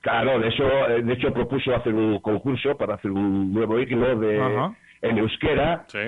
claro, 0.00 0.38
de 0.38 0.48
eso, 0.48 0.64
eh, 0.88 1.02
de 1.02 1.12
hecho 1.14 1.32
propuso 1.32 1.74
hacer 1.74 1.94
un 1.94 2.18
concurso 2.20 2.76
para 2.76 2.94
hacer 2.94 3.10
un 3.10 3.52
nuevo 3.52 3.78
himno 3.80 4.16
de 4.16 4.40
Ajá. 4.40 4.74
en 5.02 5.18
euskera 5.18 5.84
Sí. 5.88 5.98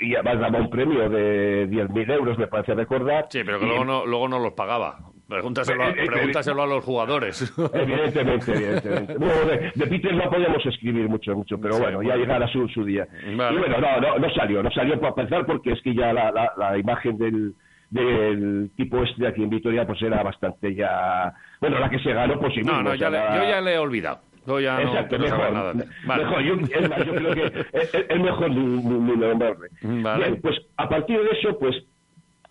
y 0.00 0.14
además 0.14 0.40
daba 0.40 0.58
un 0.60 0.70
premio 0.70 1.08
de 1.08 1.66
10.000 1.68 2.10
euros, 2.10 2.38
me 2.38 2.46
parece 2.46 2.74
recordar. 2.74 3.26
Sí, 3.30 3.42
pero 3.44 3.58
que 3.58 3.66
Y- 3.66 3.68
luego 3.68 3.84
no, 3.84 4.06
luego 4.06 4.28
no 4.28 4.38
los 4.38 4.52
pagaba. 4.54 4.98
Pregúntaselo, 5.28 5.84
a- 5.84 5.90
Eh, 5.90 5.94
eh, 5.98 6.06
pregúntaselo 6.06 6.62
a 6.62 6.66
los 6.66 6.84
jugadores. 6.84 7.54
Evidentemente, 7.74 8.52
evidentemente. 8.52 9.14
Bueno, 9.16 9.34
de, 9.48 9.70
de 9.76 9.86
Peter 9.86 10.12
no 10.14 10.28
podíamos 10.28 10.66
escribir 10.66 11.08
mucho, 11.08 11.36
mucho, 11.36 11.56
pero 11.60 11.74
Sí, 11.74 11.82
bueno, 11.82 11.98
bueno. 11.98 12.10
ya 12.10 12.16
llegará 12.16 12.48
su, 12.48 12.66
su 12.68 12.84
día. 12.84 13.06
Vale. 13.36 13.54
Y 13.56 13.58
bueno, 13.60 13.76
no, 13.78 14.00
no, 14.00 14.18
no 14.18 14.30
salió, 14.30 14.60
no 14.60 14.70
salió 14.72 14.98
para 15.00 15.14
pensar 15.14 15.46
porque 15.46 15.70
es 15.72 15.82
que 15.82 15.94
ya 15.94 16.12
la, 16.12 16.32
la, 16.32 16.52
la 16.56 16.76
imagen 16.78 17.16
del, 17.16 17.54
del 17.90 18.70
tipo 18.76 19.02
este 19.02 19.26
aquí 19.26 19.42
en 19.42 19.50
Vitoria 19.50 19.86
pues 19.86 20.00
era 20.02 20.22
bastante 20.22 20.74
ya... 20.74 21.32
Bueno, 21.60 21.78
la 21.78 21.90
que 21.90 21.98
se 21.98 22.12
ganó 22.12 22.38
por 22.40 22.52
sí 22.54 22.60
No, 22.62 22.72
mismo, 22.74 22.82
no, 22.82 22.90
o 22.90 22.94
ya 22.94 23.10
sea, 23.10 23.30
le- 23.34 23.36
yo 23.44 23.50
ya 23.50 23.60
le 23.60 23.74
he 23.74 23.78
olvidado. 23.78 24.20
Ya 24.60 24.80
Exacto, 24.82 25.18
mejor, 25.18 25.52
nada. 25.52 25.72
Vale. 26.06 26.24
mejor. 26.24 26.42
Yo, 26.42 26.54
es 26.54 26.88
más, 26.88 27.04
yo 27.06 27.14
creo 27.14 27.34
que 27.34 27.44
es, 27.72 27.94
es- 27.94 28.20
mejor 28.20 28.50
ni, 28.50 28.82
nombrarle. 28.82 29.68
Vale. 29.82 30.24
Bien, 30.24 30.40
pues 30.40 30.56
a 30.76 30.88
partir 30.88 31.20
de 31.20 31.30
eso, 31.38 31.56
pues 31.58 31.76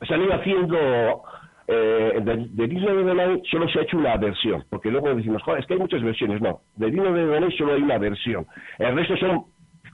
se 0.08 0.14
han 0.14 0.22
ido 0.22 0.34
haciendo 0.34 0.78
eh, 1.68 2.20
del 2.24 2.72
himno 2.74 2.96
de 2.96 3.04
Donay 3.04 3.42
solo 3.52 3.68
se 3.70 3.80
ha 3.80 3.82
hecho 3.82 3.98
una 3.98 4.16
versión, 4.18 4.64
porque 4.70 4.90
luego 4.92 5.14
decimos, 5.14 5.42
joder, 5.44 5.60
es 5.62 5.68
que 5.68 5.74
hay 5.74 5.80
muchas 5.80 6.02
versiones. 6.02 6.42
No, 6.42 6.62
del 6.76 6.94
himno 6.96 7.12
de 7.12 7.26
Donay 7.26 7.52
solo 7.58 7.74
hay 7.74 7.82
una 7.82 7.98
versión. 7.98 8.46
El 8.78 8.96
resto 8.96 9.18
son 9.18 9.44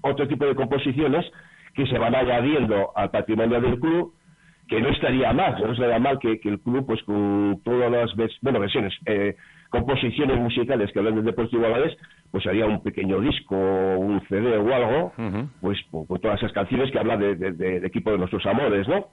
otro 0.01 0.27
tipo 0.27 0.45
de 0.45 0.53
composiciones 0.53 1.25
que 1.73 1.87
se 1.87 1.97
van 1.97 2.13
añadiendo 2.13 2.91
al 2.95 3.09
patrimonio 3.09 3.59
del 3.61 3.79
club, 3.79 4.13
que 4.67 4.81
no 4.81 4.89
estaría 4.89 5.31
mal, 5.33 5.55
no 5.63 5.73
estaría 5.73 5.99
mal 5.99 6.17
que, 6.19 6.39
que 6.39 6.49
el 6.49 6.59
club, 6.59 6.85
pues 6.87 7.01
con 7.03 7.61
todas 7.63 7.91
las 7.91 8.11
vers- 8.15 8.37
bueno, 8.41 8.59
versiones, 8.59 8.93
eh, 9.05 9.35
composiciones 9.69 10.37
musicales 10.39 10.91
que 10.91 10.99
hablan 10.99 11.15
del 11.15 11.25
Deportivo 11.25 11.65
Alavés, 11.65 11.95
pues 12.31 12.45
haría 12.47 12.65
un 12.65 12.81
pequeño 12.81 13.19
disco, 13.19 13.55
un 13.55 14.21
CD 14.27 14.57
o 14.57 14.73
algo, 14.73 15.13
pues 15.61 15.77
con, 15.91 16.19
todas 16.19 16.39
esas 16.39 16.51
canciones 16.53 16.91
que 16.91 16.99
hablan 16.99 17.19
de- 17.19 17.35
de- 17.35 17.51
de- 17.51 17.71
del 17.79 17.85
equipo 17.85 18.11
de 18.11 18.17
nuestros 18.17 18.45
amores, 18.45 18.87
¿no? 18.87 19.07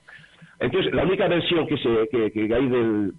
Entonces, 0.60 0.92
la 0.94 1.02
única 1.04 1.26
versión 1.28 1.66
que 1.66 1.76
se 1.78 2.08
que, 2.10 2.30
que 2.30 2.54
hay 2.54 2.68
del, 2.68 3.12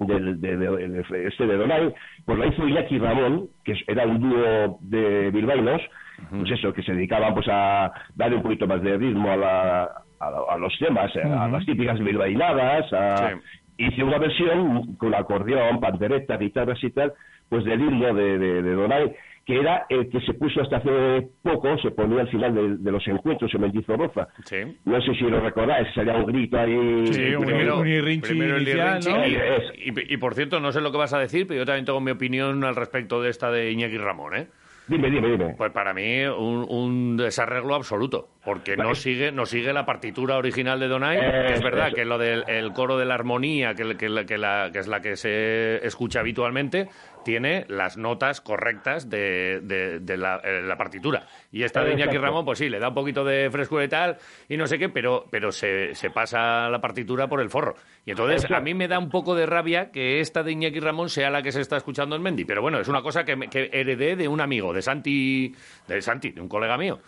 del, 0.00 0.40
de, 0.40 0.56
de- 0.56 0.88
de- 0.88 1.26
este 1.28 1.46
de 1.46 1.56
Donay, 1.56 1.92
pues 2.24 2.38
la 2.38 2.46
hizo 2.46 2.66
Iñaki 2.66 2.98
Ramón, 2.98 3.48
que 3.64 3.74
era 3.86 4.06
un 4.06 4.20
dúo 4.20 4.78
de 4.80 5.30
bilbaínos, 5.30 5.82
pues 6.30 6.50
eso, 6.52 6.72
que 6.72 6.82
se 6.82 6.92
dedicaban 6.94 7.32
pues 7.34 7.46
a 7.50 7.92
darle 8.14 8.36
un 8.36 8.42
poquito 8.42 8.66
más 8.66 8.82
de 8.82 8.96
ritmo 8.96 9.30
a, 9.30 9.36
la, 9.36 9.90
a, 10.20 10.56
los 10.58 10.76
temas, 10.78 11.10
eh, 11.16 11.22
a 11.22 11.48
las 11.48 11.64
típicas 11.64 11.98
bilbainadas, 11.98 12.92
a, 12.92 13.30
Sí. 13.30 13.36
hice 13.78 14.04
una 14.04 14.18
versión 14.18 14.96
con 14.96 15.14
acordeón, 15.14 15.80
pandereta, 15.80 16.36
guitarras 16.36 16.82
y 16.84 16.90
tal, 16.90 17.12
pues 17.48 17.64
del 17.64 17.80
himno 17.80 18.12
de, 18.14 18.38
de, 18.38 18.62
de 18.62 18.72
Donay, 18.74 19.12
que 19.46 19.58
era 19.58 19.86
el 19.88 20.08
que 20.10 20.20
se 20.20 20.34
puso 20.34 20.60
hasta 20.60 20.76
hace 20.76 21.28
poco, 21.42 21.76
se 21.78 21.90
ponía 21.90 22.20
al 22.20 22.28
final 22.28 22.54
de, 22.54 22.76
de 22.76 22.92
los 22.92 23.04
encuentros 23.08 23.52
en 23.54 23.62
Mendizorroza. 23.62 24.28
Sí. 24.44 24.58
No 24.84 25.00
sé 25.00 25.14
si 25.14 25.22
lo 25.24 25.40
recordáis, 25.40 25.88
salía 25.94 26.14
un 26.14 26.26
grito 26.26 26.58
ahí. 26.58 27.06
Sí, 27.06 27.34
un 27.34 27.46
Primero, 27.46 27.80
un 27.80 27.88
irrinchi 27.88 28.28
primero 28.28 28.56
el 28.58 28.68
irrinchi 28.68 29.08
¿no? 29.10 29.26
y- 29.26 30.14
y, 30.14 30.16
por 30.18 30.34
cierto, 30.34 30.60
no 30.60 30.70
sé 30.70 30.80
lo 30.82 30.92
que 30.92 30.98
vas 30.98 31.14
a 31.14 31.18
decir, 31.18 31.46
pero 31.48 31.60
yo 31.60 31.66
también 31.66 31.86
tengo 31.86 32.00
mi 32.00 32.10
opinión 32.12 32.62
al 32.64 32.76
respecto 32.76 33.20
de 33.22 33.30
esta 33.30 33.50
de 33.50 33.72
Iñaki 33.72 33.96
Ramón, 33.98 34.36
¿eh? 34.36 34.46
Dime, 34.90 35.08
dime, 35.08 35.28
dime. 35.30 35.54
Pues 35.56 35.70
para 35.70 35.94
mí 35.94 36.24
un, 36.24 36.66
un 36.68 37.16
desarreglo 37.16 37.76
absoluto, 37.76 38.28
porque 38.44 38.76
no 38.76 38.94
sigue 38.96 39.30
no 39.30 39.46
sigue 39.46 39.72
la 39.72 39.86
partitura 39.86 40.36
original 40.36 40.80
de 40.80 40.88
Donai, 40.88 41.18
que 41.20 41.52
es 41.54 41.62
verdad 41.62 41.86
eso. 41.86 41.96
que 41.96 42.04
lo 42.04 42.18
del 42.18 42.42
el 42.48 42.72
coro 42.72 42.98
de 42.98 43.04
la 43.04 43.14
armonía, 43.14 43.74
que, 43.74 43.96
que, 43.96 44.26
que 44.26 44.36
la- 44.36 44.70
que 44.72 44.78
es 44.80 44.88
la 44.88 45.00
que 45.00 45.14
se 45.16 45.76
escucha 45.86 46.18
habitualmente, 46.20 46.88
tiene 47.24 47.64
las 47.68 47.96
notas 47.96 48.40
correctas 48.40 49.08
de, 49.10 49.60
de- 49.62 50.00
de 50.00 50.16
la, 50.16 50.40
eh, 50.44 50.62
la 50.62 50.76
partitura. 50.76 51.26
Y 51.52 51.62
esta 51.62 51.82
de 51.84 51.92
Iñaki. 51.92 52.16
Ramón, 52.18 52.44
pues 52.44 52.58
sí, 52.58 52.68
le 52.68 52.78
da 52.78 52.88
un 52.88 52.94
poquito 52.94 53.24
de 53.24 53.50
frescura 53.50 53.84
y 53.84 53.88
tal, 53.88 54.16
y 54.48 54.56
no 54.56 54.66
sé 54.66 54.78
qué, 54.78 54.88
pero, 54.88 55.26
pero 55.30 55.52
se, 55.52 55.94
se 55.94 56.10
pasa 56.10 56.68
la 56.68 56.80
partitura 56.80 57.28
por 57.28 57.40
el 57.40 57.50
forro. 57.50 57.74
Y 58.06 58.10
entonces 58.10 58.36
Exacto. 58.44 58.56
a 58.56 58.60
mí 58.60 58.74
me 58.74 58.88
da 58.88 58.98
un 58.98 59.10
poco 59.10 59.34
de 59.34 59.46
rabia 59.46 59.90
que 59.90 60.20
esta 60.20 60.42
de 60.42 60.52
Iñaki 60.52 60.80
Ramón 60.80 61.08
sea 61.08 61.30
la 61.30 61.42
que 61.42 61.52
se 61.52 61.60
está 61.60 61.76
escuchando 61.76 62.16
en 62.16 62.22
Mendy. 62.22 62.44
Pero 62.44 62.62
bueno, 62.62 62.80
es 62.80 62.88
una 62.88 63.02
cosa 63.02 63.24
que, 63.24 63.36
me- 63.36 63.48
que 63.48 63.70
heredé 63.72 64.16
de 64.16 64.28
un 64.28 64.40
amigo, 64.40 64.72
de 64.72 64.82
Santi, 64.82 65.54
de 65.88 66.02
Santi, 66.02 66.30
de 66.30 66.40
un 66.40 66.48
colega 66.48 66.76
mío. 66.76 67.00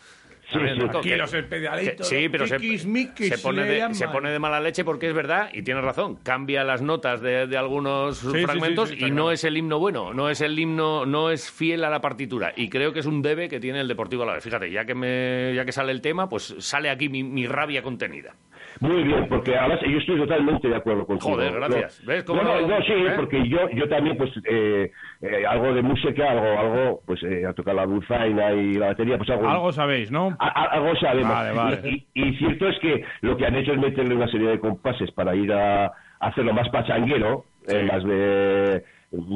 Sí, 0.52 0.58
sí. 0.74 0.82
Aquí 0.98 1.08
Que- 1.08 1.16
los 1.16 1.32
especialistas, 1.34 2.08
que- 2.08 2.16
sí, 2.16 2.22
los 2.22 2.32
pero 2.32 2.46
se, 2.46 3.38
pone 3.38 3.64
de, 3.64 3.78
llaman. 3.78 3.94
se 3.94 4.08
pone 4.08 4.30
de 4.30 4.38
mala 4.38 4.60
leche 4.60 4.84
porque 4.84 5.08
es 5.08 5.14
verdad, 5.14 5.50
y 5.52 5.62
tiene 5.62 5.80
razón, 5.80 6.16
cambia 6.22 6.64
las 6.64 6.82
notas 6.82 7.20
de, 7.20 7.46
de 7.46 7.56
algunos 7.56 8.18
sí, 8.18 8.42
fragmentos 8.44 8.92
y 8.92 9.10
no 9.10 9.30
es 9.32 9.44
el 9.44 9.56
himno 9.56 9.78
bueno, 9.78 10.12
no 10.14 10.28
es 10.30 10.40
el 10.40 10.58
himno, 10.58 11.06
no 11.06 11.30
es 11.30 11.50
fiel 11.50 11.84
a 11.84 11.90
la 11.90 12.00
partitura. 12.00 12.52
Y 12.56 12.68
creo 12.68 12.92
que 12.92 13.00
es 13.00 13.06
un 13.06 13.22
debe 13.22 13.48
que 13.48 13.60
tiene 13.60 13.80
el 13.80 13.88
Deportivo 13.88 14.22
a 14.22 14.26
la 14.26 14.34
vez. 14.34 14.44
Fíjate, 14.44 14.70
ya 14.70 14.84
que, 14.84 14.94
me, 14.94 15.52
ya 15.54 15.64
que 15.64 15.72
sale 15.72 15.92
el 15.92 16.00
tema, 16.00 16.28
pues 16.28 16.54
sale 16.58 16.90
aquí 16.90 17.08
mi, 17.08 17.22
mi 17.22 17.46
rabia 17.46 17.82
contenida. 17.82 18.34
Muy 18.82 19.04
bien, 19.04 19.28
porque 19.28 19.56
además 19.56 19.78
yo 19.88 19.96
estoy 19.98 20.16
totalmente 20.18 20.68
de 20.68 20.74
acuerdo 20.76 21.06
contigo. 21.06 21.34
Joder, 21.36 21.52
gracias. 21.54 22.00
No, 22.02 22.08
¿Ves 22.08 22.24
cómo 22.24 22.42
no, 22.42 22.60
no? 22.60 22.66
no, 22.66 22.76
sí, 22.82 22.92
¿Eh? 22.92 23.12
porque 23.16 23.48
yo 23.48 23.70
yo 23.70 23.88
también, 23.88 24.16
pues, 24.16 24.30
eh, 24.44 24.90
eh, 25.20 25.46
algo 25.48 25.72
de 25.72 25.82
música, 25.82 26.30
algo, 26.32 26.58
algo 26.58 27.00
pues, 27.06 27.22
eh, 27.22 27.46
a 27.46 27.52
tocar 27.52 27.76
la 27.76 27.86
dulzaina 27.86 28.52
y 28.52 28.74
la 28.74 28.86
batería, 28.88 29.16
pues 29.18 29.30
algo... 29.30 29.48
Algo 29.48 29.72
sabéis, 29.72 30.10
¿no? 30.10 30.36
a- 30.40 30.48
a- 30.48 30.64
algo 30.74 30.96
sabemos. 30.96 31.32
Vale, 31.32 31.52
vale. 31.52 31.80
Y, 31.88 32.06
y- 32.14 32.34
cierto 32.38 32.66
es 32.68 32.78
que 32.80 33.04
lo 33.20 33.36
que 33.36 33.46
han 33.46 33.54
hecho 33.54 33.72
es 33.72 33.78
meterle 33.78 34.16
una 34.16 34.26
serie 34.28 34.48
de 34.48 34.58
compases 34.58 35.12
para 35.12 35.34
ir 35.36 35.52
a, 35.52 35.84
a 35.86 35.92
hacerlo 36.18 36.52
más 36.52 36.68
pachanguero, 36.70 37.44
eh, 37.68 37.88
más 37.90 38.02
de 38.04 38.82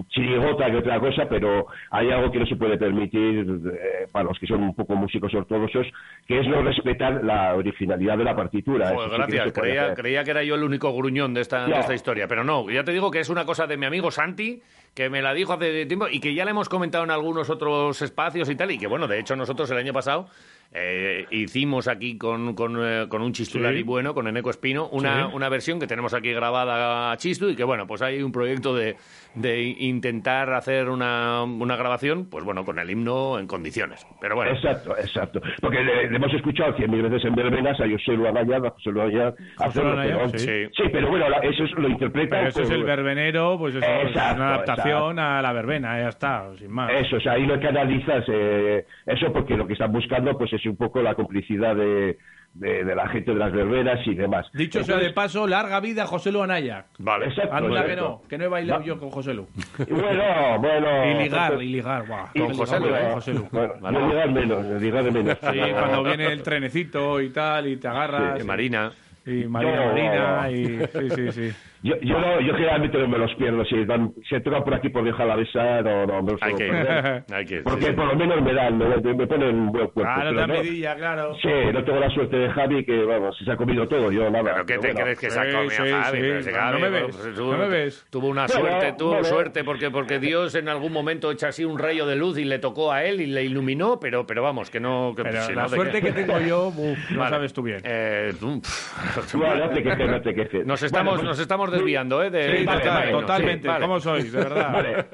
chirigota 0.09 0.71
que 0.71 0.77
otra 0.77 1.01
cosa, 1.01 1.29
pero 1.29 1.67
hay 1.91 2.11
algo 2.11 2.31
que 2.31 2.39
no 2.39 2.47
se 2.47 2.57
puede 2.57 2.79
permitir 2.79 3.47
eh, 3.73 4.09
para 4.11 4.25
los 4.25 4.39
que 4.39 4.47
son 4.47 4.63
un 4.63 4.75
poco 4.75 4.95
músicos 4.95 5.35
ortodoxos, 5.35 5.87
que 6.27 6.41
es 6.41 6.49
no 6.49 6.63
respetar 6.63 7.23
la 7.25 7.55
originalidad 7.55 8.19
de 8.19 8.25
la 8.25 8.35
partitura. 8.35 8.91
Sí 8.91 8.97
que 8.97 9.03
no 9.03 9.17
gracias. 9.17 9.53
creía, 9.53 9.95
creía 9.95 10.25
que 10.25 10.31
era 10.31 10.43
yo 10.43 10.55
el 10.55 10.63
único 10.63 10.95
gruñón 10.95 11.35
de 11.35 11.43
esta, 11.43 11.67
de 11.67 11.79
esta 11.79 11.95
historia, 11.95 12.27
pero 12.29 12.45
no. 12.45 12.71
Ya 12.71 12.85
te 12.85 12.93
digo 12.93 13.11
que 13.11 13.21
es 13.21 13.29
una 13.29 13.45
cosa 13.45 13.67
de 13.67 13.77
mi 13.77 13.87
amigo 13.87 14.11
Santi, 14.11 14.63
que 14.95 15.11
me 15.11 15.21
la 15.21 15.35
dijo 15.35 15.53
hace 15.53 15.87
tiempo 15.87 16.09
y 16.11 16.21
que 16.21 16.35
ya 16.35 16.45
le 16.45 16.53
hemos 16.53 16.69
comentado 16.69 17.05
en 17.05 17.11
algunos 17.11 17.51
otros 17.51 18.01
espacios 18.01 18.49
y 18.49 18.57
tal, 18.57 18.71
y 18.71 18.79
que 18.79 18.87
bueno, 18.87 19.07
de 19.07 19.19
hecho 19.19 19.37
nosotros 19.37 19.71
el 19.71 19.79
año 19.79 19.93
pasado 19.93 20.29
eh, 20.73 21.27
hicimos 21.31 21.89
aquí 21.89 22.19
con, 22.19 22.55
con, 22.55 22.77
eh, 22.81 23.07
con 23.09 23.23
un 23.23 23.33
chistulari 23.33 23.79
Sí. 23.79 23.83
bueno, 23.83 24.15
con 24.15 24.27
Eneco 24.29 24.51
Espino, 24.51 24.89
una, 24.89 25.29
Sí. 25.29 25.35
una 25.35 25.49
versión 25.49 25.79
que 25.81 25.87
tenemos 25.87 26.13
aquí 26.15 26.33
grabada 26.33 27.13
a 27.13 27.17
chistu 27.17 27.49
y 27.49 27.57
que 27.57 27.65
bueno, 27.65 27.87
pues 27.87 28.03
hay 28.03 28.23
un 28.23 28.33
proyecto 28.33 28.75
de, 28.75 28.97
de 29.35 29.63
intentar 29.63 30.53
hacer 30.53 30.89
una, 30.89 31.43
una 31.45 31.77
grabación, 31.77 32.27
pues 32.31 32.45
bueno, 32.45 32.65
con 32.65 32.79
el 32.79 32.91
himno 32.91 33.39
en 33.39 33.47
condiciones. 33.47 34.07
Pero 34.21 34.35
bueno. 34.37 34.53
Exacto, 34.53 34.97
exacto. 34.97 35.41
Porque 35.61 35.83
le, 35.83 36.11
le 36.11 36.17
hemos 36.17 36.33
escuchado 36.35 36.75
cien 36.77 36.91
mil 36.91 37.03
veces 37.03 37.25
en 37.25 37.35
verbenas 37.35 37.79
a 37.81 37.89
José 37.89 38.13
Luis 38.13 38.29
Anaya, 38.29 38.57
a 38.57 38.71
José 38.71 38.91
Luis 38.91 39.05
Anaya, 39.15 39.35
hacerlo, 39.59 39.93
Anaya, 39.93 40.17
pero- 40.27 40.39
sí. 40.39 40.47
Sí. 40.77 40.83
pero 40.93 41.09
bueno, 41.09 41.29
la- 41.29 41.39
eso 41.39 41.65
es- 41.65 41.73
lo 41.73 41.89
interpreta. 41.89 42.37
Pero 42.37 42.49
eso 42.49 42.63
es 42.63 42.71
el 42.71 42.85
verbenero, 42.85 43.57
pues 43.59 43.75
eso 43.75 43.87
es 43.87 44.13
una 44.15 44.55
adaptación 44.55 45.19
a 45.19 45.41
la 45.43 45.53
verbena, 45.53 45.99
ya 46.01 46.09
está, 46.09 46.51
sin 46.59 46.71
más. 46.71 46.91
Eso, 46.93 47.17
o 47.17 47.21
sea, 47.21 47.33
ahí 47.33 47.47
no 47.47 47.59
canalizas 47.61 48.25
eh, 48.29 48.85
eso 49.07 49.33
porque 49.33 49.57
lo 49.57 49.67
que 49.67 49.75
están 49.75 49.93
buscando 49.93 50.37
pues 50.37 50.53
es 50.57 50.67
un 50.67 50.77
poco 50.77 51.01
la 51.03 51.15
complicidad 51.15 51.75
de, 51.77 52.19
de, 52.55 52.85
de 52.85 52.95
la 52.95 53.09
gente 53.09 53.33
de 53.33 53.39
las 53.39 53.53
verbenas 53.53 53.99
y 54.07 54.15
demás. 54.15 54.47
Dicho 54.55 54.83
sea 54.83 54.97
de 54.97 55.07
Entonces, 55.09 55.13
paso, 55.15 55.47
larga 55.47 55.79
vida 55.81 56.07
José 56.07 56.33
Lu 56.33 56.43
Anaya. 56.43 56.87
Vale. 56.99 57.27
Exacto, 57.27 57.55
Anda 57.55 57.85
que 57.87 57.97
no, 57.97 58.23
que 58.29 58.39
no 58.39 58.45
he 58.45 58.49
bailado 58.49 58.81
Va- 58.81 58.87
yo 58.87 58.99
con 58.99 59.11
José 59.11 59.35
Lu. 59.35 59.47
Bueno, 59.89 60.59
bueno. 60.61 61.11
Y 61.11 61.23
ligar, 61.23 61.63
y 61.63 61.67
ligar, 61.69 62.07
guau. 62.07 62.27
y- 62.35 62.41
Con 62.41 62.55
José 62.55 62.81
Lu, 62.81 62.89
bueno, 62.89 63.09
¿eh? 63.09 63.13
José 63.13 63.35
Lu. 63.35 63.49
Bueno, 63.53 63.75
Vale. 63.81 63.99
no 64.01 64.09
ligar 64.09 64.31
menos, 64.33 64.67
ligar 64.83 65.05
de 65.05 65.11
menos. 65.11 65.39
Sí, 65.41 65.59
cuando 65.73 66.03
viene 66.03 66.27
el 66.33 66.43
trenecito 66.43 67.21
y 67.21 67.31
tal, 67.31 67.67
y 67.69 67.77
te 67.77 67.89
agarras. 67.89 68.41
Eh, 68.41 68.45
Marina. 68.45 68.93
Y 69.27 69.45
Marina, 69.49 69.77
No, 69.77 69.87
Marina, 69.87 70.51
y... 70.51 70.65
Sí, 70.87 71.11
sí, 71.11 71.33
sí. 71.33 71.53
Yo, 71.83 71.95
yo, 72.01 72.19
no, 72.19 72.41
yo 72.41 72.53
generalmente 72.55 72.99
no 72.99 73.07
me 73.07 73.19
los 73.19 73.33
pierdo. 73.37 73.65
Si, 73.67 73.85
van, 73.85 74.13
si 74.29 74.41
tocan 74.41 74.65
por 74.65 74.75
aquí 74.75 74.89
por 74.89 75.05
dejar 75.05 75.27
la 75.29 75.37
besa, 75.37 75.83
no, 75.83 76.07
no 76.07 76.23
me 76.23 76.33
los 76.33 76.43
Hay 76.43 76.55
que. 76.55 76.65
Hay 77.33 77.45
que 77.45 77.59
sí, 77.59 77.63
Porque 77.63 77.87
sí. 77.87 77.93
por 77.93 78.07
lo 78.07 78.17
menos 78.17 78.43
me 78.43 78.55
dan, 78.55 78.77
me, 78.79 78.97
me 79.15 79.27
ponen 79.27 79.55
un 79.55 79.71
buen 79.71 79.87
cuerpo. 79.89 80.11
Te 80.25 80.33
no- 80.33 80.47
medilla, 80.49 80.97
claro. 80.97 81.35
Sí, 81.41 81.49
no 81.73 81.85
tengo 81.85 82.01
la 82.01 82.11
suerte 82.11 82.39
de 82.39 82.51
Javi 82.51 82.85
que, 82.85 83.05
vamos, 83.05 83.37
se 83.45 83.53
ha 83.53 83.57
comido 83.57 83.87
todo, 83.87 84.11
yo 84.11 84.29
nada. 84.31 84.53
¿Pero 84.55 84.67
qué 84.67 84.79
te 84.79 84.89
bueno. 84.89 85.01
crees 85.03 85.19
que 85.21 85.31
se 85.31 85.39
ha 85.39 85.43
comido 85.45 85.71
sí, 85.71 85.93
Javi? 85.93 86.19
sí. 86.43 86.51
Pero 86.51 86.71
No 86.73 86.79
me 86.81 86.89
bueno, 86.91 87.07
ves, 87.07 87.17
pues, 87.23 87.35
tuvo, 87.37 87.53
no 87.53 87.59
me 87.59 87.69
ves. 87.69 88.07
tuvo 88.11 88.29
una 88.29 88.49
suerte, 88.49 88.93
tuvo 88.99 89.23
suerte 89.23 89.63
porque, 89.63 89.91
porque 89.91 90.19
Dios 90.19 90.55
en 90.57 90.69
algún 90.69 90.93
momento 90.93 91.31
echa 91.31 91.49
así 91.49 91.65
un 91.65 91.79
rayo 91.79 92.07
de 92.07 92.17
luz 92.17 92.37
y 92.39 92.45
le 92.45 92.59
tocó 92.59 92.91
a 92.91 93.05
él 93.05 93.21
y 93.21 93.27
le 93.27 93.45
iluminó, 93.45 94.01
pero, 94.01 94.27
pero 94.27 94.43
vamos, 94.43 94.71
que 94.71 94.81
no... 94.81 95.13
Que, 95.15 95.23
Pero 95.23 95.43
si 95.43 95.53
la 95.53 95.65
no, 95.65 95.69
¿de 95.69 95.77
suerte 95.77 96.01
qué? 96.01 96.09
que 96.09 96.13
tengo 96.25 96.41
yo, 96.41 96.69
uf, 96.69 97.11
no 97.13 97.19
Vale. 97.21 97.31
sabes 97.31 97.53
tú 97.53 97.63
bien. 97.63 97.81
Eh, 97.85 98.33
tú, 98.41 98.61
pff, 98.61 99.16
No, 99.35 99.55
no 99.57 99.71
te 99.71 99.83
quejes, 99.83 100.11
no 100.11 100.21
te 100.23 100.35
quejes. 100.35 100.67
nos, 100.67 100.83
estamos, 100.83 101.15
Bueno, 101.17 101.31
nos 101.31 101.39
estamos 101.39 101.71
desviando, 101.73 102.23
¿eh? 102.23 102.31
De, 102.31 102.59
Sí, 102.59 102.65
vale, 102.65 102.81
total- 102.81 102.95
vale, 102.99 103.11
totalmente. 103.13 103.69
Vale. 103.69 103.81
¿Cómo 103.85 104.01
sois, 104.01 104.33
de 104.33 104.39
verdad? 104.39 104.73
Vale. 104.73 105.07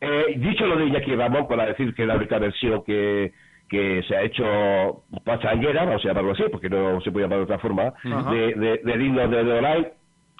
Eh, 0.00 0.34
dicho 0.36 0.66
lo 0.66 0.76
de 0.76 0.86
Iñaki 0.86 1.14
Ramón, 1.14 1.46
para 1.48 1.66
decir 1.66 1.94
que 1.94 2.04
la 2.06 2.16
única 2.16 2.38
versión 2.38 2.82
que, 2.84 3.32
que 3.68 4.02
se 4.06 4.16
ha 4.16 4.22
hecho 4.22 5.04
pachanguera, 5.24 5.84
vamos 5.84 6.04
a 6.04 6.08
llamarlo 6.08 6.32
así, 6.32 6.44
porque 6.50 6.68
no 6.68 7.00
se 7.00 7.10
puede 7.10 7.24
llamar 7.26 7.38
de 7.38 7.44
otra 7.44 7.58
forma, 7.58 7.92
de, 8.02 8.54
de, 8.54 8.80
del 8.84 9.02
himno 9.02 9.26
de 9.28 9.44
Dolay, 9.44 9.86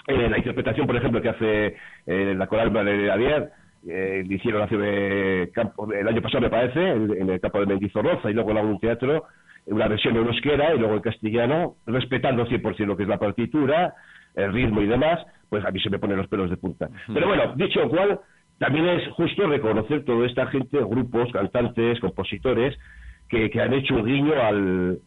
eh, 0.07 0.29
la 0.29 0.37
interpretación, 0.37 0.85
por 0.85 0.95
ejemplo, 0.95 1.21
que 1.21 1.29
hace 1.29 1.75
eh, 2.05 2.35
la 2.37 2.47
coral 2.47 2.71
de 2.71 3.11
Adier, 3.11 3.49
eh, 3.87 4.23
hicieron 4.29 4.61
hace 4.63 4.75
eh, 4.79 5.51
campo- 5.53 5.91
el 5.91 6.07
año 6.07 6.21
pasado, 6.21 6.41
me 6.41 6.49
parece, 6.49 6.79
en, 6.89 7.11
en 7.21 7.29
el 7.29 7.39
campo 7.39 7.59
de 7.59 7.65
Mendizorroza 7.67 8.29
y 8.29 8.33
luego 8.33 8.51
en 8.51 8.57
algún 8.57 8.79
teatro, 8.79 9.25
una 9.67 9.87
versión 9.87 10.15
en 10.15 10.27
euskera 10.27 10.73
y 10.73 10.79
luego 10.79 10.95
en 10.95 11.01
castellano, 11.01 11.75
respetando 11.85 12.45
100% 12.45 12.85
lo 12.85 12.97
que 12.97 13.03
es 13.03 13.09
la 13.09 13.17
partitura, 13.17 13.93
el 14.35 14.53
ritmo 14.53 14.81
y 14.81 14.87
demás, 14.87 15.25
pues 15.49 15.65
a 15.65 15.71
mí 15.71 15.79
se 15.79 15.89
me 15.89 15.99
ponen 15.99 16.17
los 16.17 16.27
pelos 16.27 16.49
de 16.49 16.57
punta. 16.57 16.89
Pero 17.13 17.27
bueno, 17.27 17.53
dicho 17.55 17.79
lo 17.81 17.89
cual, 17.89 18.19
también 18.59 18.87
es 18.87 19.07
justo 19.13 19.47
reconocer 19.47 20.05
toda 20.05 20.25
esta 20.25 20.47
gente, 20.47 20.77
grupos, 20.77 21.31
cantantes, 21.31 21.99
compositores, 21.99 22.77
que, 23.29 23.49
que 23.49 23.61
han 23.61 23.73
hecho 23.73 23.95
un 23.95 24.05
guiño 24.05 24.33
al, 24.41 24.99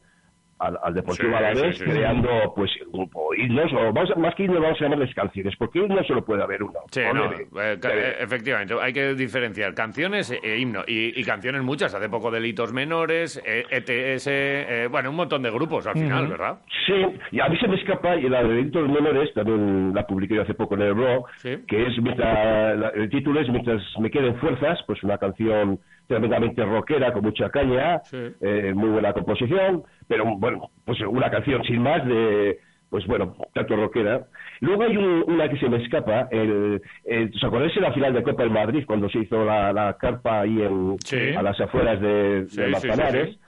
al, 0.59 0.79
al 0.83 0.95
Deportivo 0.95 1.31
Sí, 1.31 1.35
Alavés, 1.35 1.77
sí, 1.77 1.85
sí, 1.85 1.91
sí. 1.91 1.97
creando 1.97 2.29
pues 2.55 2.71
grupo, 2.93 3.35
himnos, 3.35 3.73
o 3.73 3.93
vamos 3.93 4.11
a- 4.11 4.19
más 4.19 4.35
que 4.35 4.45
himnos 4.45 4.61
vamos 4.61 4.81
a 4.81 4.85
llamarles 4.85 5.15
canciones, 5.15 5.55
porque 5.57 5.79
himnos 5.79 6.07
solo 6.07 6.25
puede 6.25 6.43
haber 6.43 6.63
uno. 6.63 6.81
Sí, 6.91 7.01
no, 7.15 7.33
eh, 7.33 7.79
eh, 7.83 8.17
efectivamente, 8.21 8.75
hay 8.81 8.93
que 8.93 9.15
diferenciar 9.15 9.75
canciones 9.75 10.31
e, 10.31 10.41
e 10.43 10.59
himno. 10.59 10.83
Y, 10.87 11.19
y 11.21 11.25
canciones 11.25 11.63
muchas, 11.63 11.95
hace 11.95 12.09
poco 12.09 12.31
delitos 12.31 12.73
menores, 12.73 13.41
eh, 13.47 13.65
ETS, 13.71 14.27
eh, 14.31 14.89
bueno, 14.91 15.11
un 15.11 15.17
montón 15.17 15.43
de 15.43 15.51
grupos 15.51 15.87
al 15.87 15.95
final, 15.95 16.27
¿verdad? 16.29 16.59
Sí, 16.87 16.95
y 17.33 17.41
a 17.41 17.49
mí 17.49 17.57
se 17.59 17.69
me 17.69 17.77
escapa, 17.77 18.17
y 18.17 18.29
la 18.29 18.43
de 18.43 18.49
delitos 18.55 18.89
menores, 18.89 19.33
también 19.35 19.93
la 19.95 20.07
publiqué 20.07 20.35
yo 20.35 20.43
hace 20.43 20.55
poco 20.55 20.75
en 20.75 20.83
el 20.83 20.95
blog, 20.95 21.27
Sí. 21.37 21.57
que 21.67 21.87
es, 21.87 22.03
mientras, 22.03 22.79
la- 22.79 22.89
el 22.91 23.09
título 23.11 23.41
es 23.41 23.49
Mientras 23.49 23.83
me 23.99 24.11
queden 24.11 24.37
fuerzas, 24.37 24.79
pues 24.87 25.03
una 25.03 25.19
canción 25.19 25.81
tremendamente 26.19 26.65
rockera, 26.65 27.13
con 27.13 27.23
mucha 27.23 27.51
caña, 27.51 28.01
Sí. 28.05 28.17
eh, 28.41 28.73
muy 28.75 28.89
buena 28.89 29.13
composición, 29.13 29.85
pero 30.09 30.25
bueno, 30.37 30.71
pues 30.85 30.99
una 31.03 31.31
canción 31.31 31.63
sin 31.65 31.83
más 31.83 32.05
de, 32.07 32.59
pues 32.89 33.07
bueno, 33.07 33.37
tanto 33.53 33.77
rockera. 33.77 34.27
Luego 34.61 34.83
hay 34.85 34.97
un- 34.97 35.25
una 35.29 35.49
que 35.51 35.59
se 35.59 35.69
me 35.69 35.77
escapa, 35.83 36.27
el, 36.31 36.81
el- 37.05 37.31
¿os 37.35 37.45
acordáis 37.45 37.75
de 37.75 37.83
la 37.83 37.93
final 37.93 38.15
de 38.15 38.23
Copa 38.23 38.43
del 38.43 38.51
Madrid, 38.53 38.85
cuando 38.87 39.09
se 39.11 39.19
hizo 39.19 39.45
la, 39.45 39.71
la 39.73 39.97
carpa 39.99 40.41
ahí 40.41 40.63
en, 40.63 40.97
Sí. 41.05 41.35
a 41.37 41.43
las 41.43 41.61
afueras 41.61 42.01
de, 42.01 42.47
Sí, 42.49 42.61
de 42.63 42.69
Manzanares? 42.69 43.39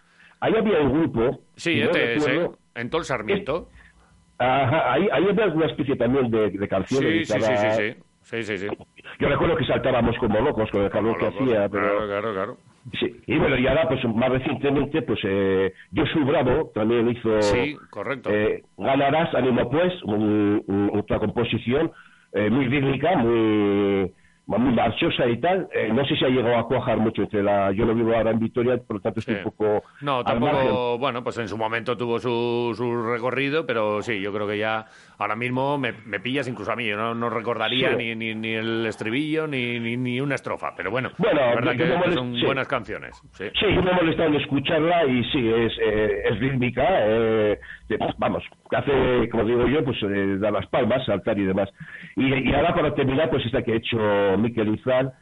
Ahí 0.40 0.54
había 0.54 0.80
un 0.80 0.92
grupo, 1.00 1.40
Sí, 1.56 1.72
si 1.74 1.80
no 1.80 1.92
recuerdo, 1.92 2.58
en 2.74 2.90
todo 2.90 3.00
el 3.00 3.04
Sarmiento. 3.06 3.68
Ajá, 4.38 4.92
ahí, 4.92 5.08
ahí 5.12 5.24
había 5.28 5.46
una 5.46 5.66
especie 5.66 5.96
también 5.96 6.30
de, 6.30 6.50
de 6.50 6.68
canción. 6.68 7.02
Sí, 7.02 7.24
sí, 7.24 7.40
sí, 7.40 7.54
sí, 7.94 8.02
sí. 8.30 8.42
Sí, 8.44 8.58
sí. 8.58 8.68
Yo 9.18 9.28
recuerdo 9.28 9.56
que 9.56 9.64
saltábamos 9.64 10.16
como 10.18 10.40
locos 10.40 10.70
con 10.70 10.82
el 10.82 10.90
calor 10.90 11.18
que 11.18 11.24
Locos. 11.26 11.40
hacía, 11.42 11.68
pero... 11.68 11.82
Claro, 11.82 12.06
claro, 12.06 12.32
claro. 12.32 12.56
Sí, 12.98 13.20
y 13.26 13.36
bueno, 13.38 13.58
y 13.58 13.66
ahora, 13.66 13.86
pues 13.88 14.02
más 14.14 14.30
recientemente, 14.30 15.02
pues 15.02 15.18
eh, 15.24 15.72
Josu 15.94 16.24
Bravo 16.24 16.70
también 16.74 17.10
hizo... 17.10 17.40
Sí, 17.42 17.78
correcto. 17.90 18.30
eh, 18.32 18.62
Ganarás, 18.78 19.34
ánimo 19.34 19.68
pues, 19.70 19.92
un- 20.04 20.62
un- 20.66 20.90
otra 20.94 21.18
composición 21.18 21.92
eh, 22.32 22.48
muy 22.48 22.66
rítmica, 22.68 23.16
muy 23.16 24.12
marchosa 24.58 25.26
y 25.26 25.38
tal. 25.40 25.68
Eh, 25.74 25.90
no 25.92 26.04
sé 26.04 26.16
si 26.16 26.24
ha 26.24 26.28
llegado 26.28 26.56
a 26.56 26.66
cuajar 26.66 26.98
mucho 26.98 27.22
entre 27.22 27.42
la. 27.42 27.72
Yo 27.72 27.84
lo 27.86 27.94
vivo 27.94 28.14
ahora 28.14 28.30
en 28.30 28.38
Vitoria, 28.38 28.76
por 28.78 28.96
lo 28.96 29.00
tanto 29.02 29.20
estoy 29.20 29.36
Sí. 29.36 29.40
un 29.44 29.52
poco. 29.52 29.82
No, 30.02 30.24
tampoco, 30.24 30.98
bueno, 30.98 31.22
pues 31.22 31.38
en 31.38 31.48
su 31.48 31.56
momento 31.56 31.96
tuvo 31.96 32.18
su, 32.18 32.72
su 32.76 33.02
recorrido, 33.10 33.66
pero 33.66 34.02
sí, 34.02 34.20
yo 34.20 34.32
creo 34.32 34.46
que 34.48 34.58
ya 34.58 34.86
ahora 35.18 35.36
mismo 35.36 35.78
me, 35.78 35.92
me 36.06 36.18
pillas 36.20 36.48
incluso 36.48 36.72
a 36.72 36.76
mí, 36.76 36.86
yo 36.86 36.96
no, 36.96 37.14
no 37.14 37.30
recordaría 37.30 37.90
Sí. 37.90 37.96
ni, 37.96 38.14
ni, 38.14 38.34
ni 38.34 38.54
el 38.54 38.86
estribillo 38.86 39.46
ni, 39.46 39.78
ni, 39.78 39.96
ni 39.96 40.20
una 40.20 40.34
estrofa, 40.34 40.72
pero 40.76 40.90
bueno, 40.90 41.10
Bueno, 41.18 41.40
la 41.40 41.54
verdad 41.54 41.72
yo- 41.72 41.78
que, 41.84 41.88
yo 41.90 41.96
me 41.98 42.02
que 42.04 42.08
molest- 42.10 42.14
son 42.14 42.34
sí. 42.36 42.44
buenas 42.46 42.68
canciones. 42.68 43.22
Sí. 43.32 43.44
Yo 43.60 43.82
me 43.82 43.90
he 43.90 43.94
molestado 43.94 44.28
en 44.30 44.34
escucharla 44.36 45.04
y 45.06 45.24
sí, 45.24 45.48
es, 45.48 45.72
eh, 45.82 46.22
es 46.30 46.38
rítmica. 46.40 46.84
Eh, 46.88 47.58
vamos, 48.18 48.42
hace, 48.72 49.28
como 49.30 49.44
digo 49.44 49.66
yo, 49.66 49.84
pues 49.84 49.98
eh, 50.02 50.36
dar 50.38 50.52
las 50.52 50.66
palmas, 50.68 51.04
saltar 51.04 51.38
y 51.38 51.44
demás. 51.44 51.68
Y, 52.16 52.48
y 52.48 52.54
ahora 52.54 52.74
para 52.74 52.94
terminar, 52.94 53.30
pues 53.30 53.44
esta 53.44 53.62
que 53.62 53.72
ha 53.72 53.76
hecho 53.76 53.98
Miquel 54.40 54.74
Izal 54.74 55.12